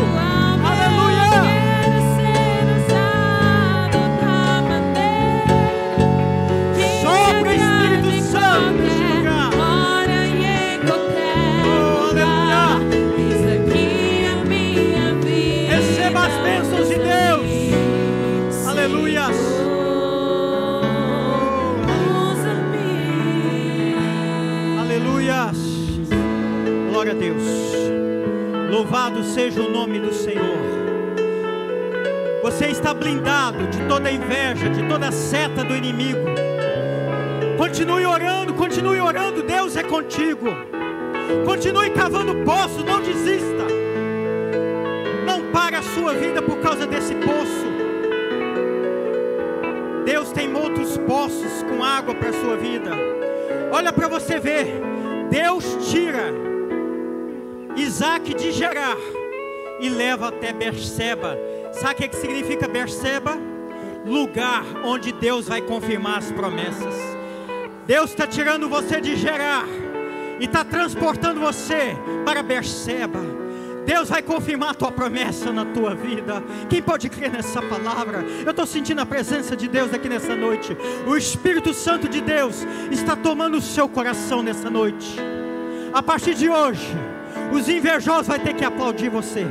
Louvado 28.73 29.23
seja 29.23 29.61
o 29.61 29.69
nome 29.69 29.99
do 29.99 30.11
Senhor. 30.11 30.57
Você 32.41 32.65
está 32.65 32.91
blindado 32.91 33.67
de 33.67 33.79
toda 33.87 34.11
inveja, 34.11 34.67
de 34.67 34.87
toda 34.89 35.11
seta 35.11 35.63
do 35.63 35.75
inimigo. 35.75 36.25
Continue 37.55 38.03
orando, 38.03 38.51
continue 38.55 38.99
orando. 38.99 39.43
Deus 39.43 39.75
é 39.75 39.83
contigo. 39.83 40.47
Continue 41.45 41.91
cavando 41.91 42.43
poço, 42.43 42.83
não 42.83 42.99
desista. 42.99 43.63
Não 45.23 45.51
pare 45.51 45.75
a 45.75 45.83
sua 45.83 46.15
vida 46.15 46.41
por 46.41 46.57
causa 46.57 46.87
desse 46.87 47.13
poço. 47.13 47.67
Deus 50.03 50.31
tem 50.31 50.51
outros 50.51 50.97
poços 50.97 51.61
com 51.69 51.83
água 51.83 52.15
para 52.15 52.29
a 52.29 52.33
sua 52.33 52.57
vida. 52.57 52.89
Olha 53.71 53.93
para 53.93 54.07
você 54.07 54.39
ver. 54.39 54.81
Deus 55.29 55.77
tira 55.91 56.52
Isaac 57.75 58.33
de 58.33 58.51
Gerar 58.51 58.97
e 59.79 59.89
leva 59.89 60.29
até 60.29 60.53
Berseba. 60.53 61.37
Sabe 61.73 61.93
o 62.05 62.09
que, 62.09 62.15
significa 62.15 62.67
Berseba? 62.67 63.37
Lugar 64.05 64.63
onde 64.83 65.11
Deus 65.11 65.47
vai 65.47 65.61
confirmar 65.61 66.19
as 66.19 66.31
promessas. 66.31 66.93
Deus 67.85 68.11
está 68.11 68.27
tirando 68.27 68.69
você 68.69 69.01
de 69.01 69.15
Gerar 69.15 69.65
e 70.39 70.45
está 70.45 70.63
transportando 70.63 71.39
você 71.39 71.95
para 72.25 72.43
Berseba. 72.43 73.19
Deus 73.85 74.09
vai 74.09 74.21
confirmar 74.21 74.69
a 74.69 74.73
tua 74.73 74.91
promessa 74.91 75.51
na 75.51 75.65
tua 75.65 75.93
vida. 75.93 76.41
Quem 76.69 76.81
pode 76.81 77.09
crer 77.09 77.31
nessa 77.31 77.61
palavra? 77.61 78.23
Eu 78.45 78.51
estou 78.51 78.65
sentindo 78.65 79.01
a 79.01 79.05
presença 79.05 79.57
de 79.57 79.67
Deus 79.67 79.93
aqui 79.93 80.07
nessa 80.07 80.35
noite. 80.35 80.77
O 81.05 81.17
Espírito 81.17 81.73
Santo 81.73 82.07
de 82.07 82.21
Deus 82.21 82.65
está 82.91 83.15
tomando 83.15 83.57
o 83.57 83.61
seu 83.61 83.89
coração 83.89 84.41
nessa 84.41 84.69
noite. 84.69 85.17
A 85.93 86.01
partir 86.01 86.33
de 86.33 86.49
hoje, 86.49 86.95
os 87.53 87.69
invejosos 87.69 88.27
vão 88.27 88.39
ter 88.39 88.53
que 88.53 88.65
aplaudir 88.65 89.09
você. 89.09 89.45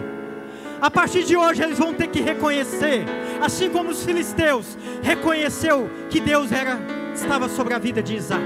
A 0.80 0.90
partir 0.90 1.22
de 1.22 1.36
hoje 1.36 1.62
eles 1.62 1.78
vão 1.78 1.94
ter 1.94 2.08
que 2.08 2.20
reconhecer, 2.20 3.04
assim 3.40 3.70
como 3.70 3.90
os 3.90 4.04
filisteus 4.04 4.76
reconheceu 5.00 5.88
que 6.10 6.20
Deus 6.20 6.50
era 6.50 6.80
estava 7.14 7.48
sobre 7.48 7.72
a 7.74 7.78
vida 7.78 8.02
de 8.02 8.16
Isaac. 8.16 8.42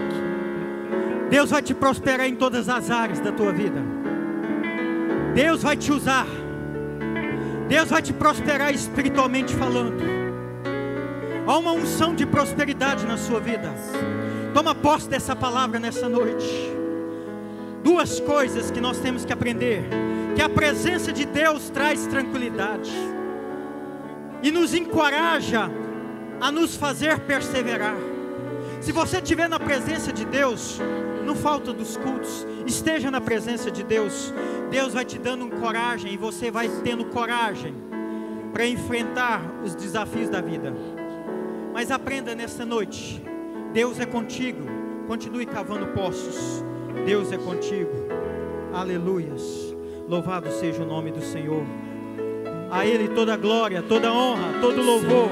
Deus 1.30 1.50
vai 1.50 1.62
te 1.62 1.74
prosperar 1.74 2.26
em 2.26 2.36
todas 2.36 2.68
as 2.68 2.90
áreas 2.90 3.20
da 3.20 3.32
tua 3.32 3.52
vida. 3.52 3.82
Deus 5.34 5.62
vai 5.62 5.76
te 5.76 5.90
usar. 5.90 6.26
Deus 7.68 7.88
vai 7.88 8.02
te 8.02 8.12
prosperar 8.12 8.72
espiritualmente 8.72 9.54
falando. 9.54 9.96
Há 11.46 11.59
uma 11.59 11.72
unção 11.72 12.14
de 12.14 12.26
prosperidade 12.26 13.07
na 13.07 13.16
sua 13.16 13.40
vida. 13.40 13.72
Toma 14.52 14.74
posse 14.74 15.09
dessa 15.09 15.34
palavra 15.34 15.78
nessa 15.78 16.09
noite. 16.09 16.76
Duas 17.87 18.18
coisas 18.18 18.68
que 18.68 18.80
nós 18.80 18.99
temos 18.99 19.24
que 19.24 19.32
aprender: 19.32 19.84
que 20.34 20.43
a 20.43 20.49
presença 20.49 21.12
de 21.12 21.24
Deus 21.24 21.70
traz 21.70 22.05
tranquilidade 22.09 22.91
e 24.43 24.51
nos 24.51 24.74
encoraja 24.74 25.70
a 26.41 26.51
nos 26.51 26.74
fazer 26.74 27.20
perseverar. 27.20 27.95
Se 28.80 28.91
você 28.91 29.18
estiver 29.18 29.49
na 29.49 29.61
presença 29.61 30.12
de 30.12 30.24
Deus, 30.24 30.80
não 31.24 31.37
falta 31.37 31.72
dos 31.72 31.97
cultos, 31.97 32.45
esteja 32.66 33.09
na 33.09 33.20
presença 33.20 33.70
de 33.70 33.84
Deus. 33.84 34.34
Deus 34.68 34.93
vai 34.93 35.05
te 35.05 35.16
dando 35.16 35.49
coragem 35.61 36.12
e 36.12 36.16
você 36.16 36.51
vai 36.51 36.68
tendo 36.82 37.05
coragem 37.05 37.72
para 38.53 38.66
enfrentar 38.66 39.41
os 39.64 39.76
desafios 39.76 40.28
da 40.28 40.41
vida. 40.41 40.74
Mas 41.72 41.93
aprenda 41.93 42.34
nesta 42.34 42.66
noite: 42.66 43.22
Deus 43.72 44.01
é 44.01 44.07
contigo. 44.07 44.66
Continue 45.07 45.47
cavando 45.47 45.87
poços. 45.93 46.66
Deus 47.05 47.32
é 47.32 47.38
contigo. 47.38 47.90
Aleluias. 48.72 49.74
Louvado 50.09 50.51
seja 50.51 50.82
o 50.82 50.86
nome 50.86 51.11
do 51.11 51.20
Senhor. 51.20 51.64
A 52.70 52.86
Ele 52.86 53.09
toda 53.09 53.36
glória, 53.36 53.82
toda 53.82 54.12
honra, 54.12 54.61
todo 54.61 54.82
louvor. 54.82 55.28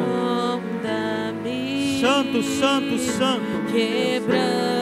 Santo, 2.00 2.42
santo, 2.42 2.98
santo. 2.98 3.72
Quebrando 3.72 4.73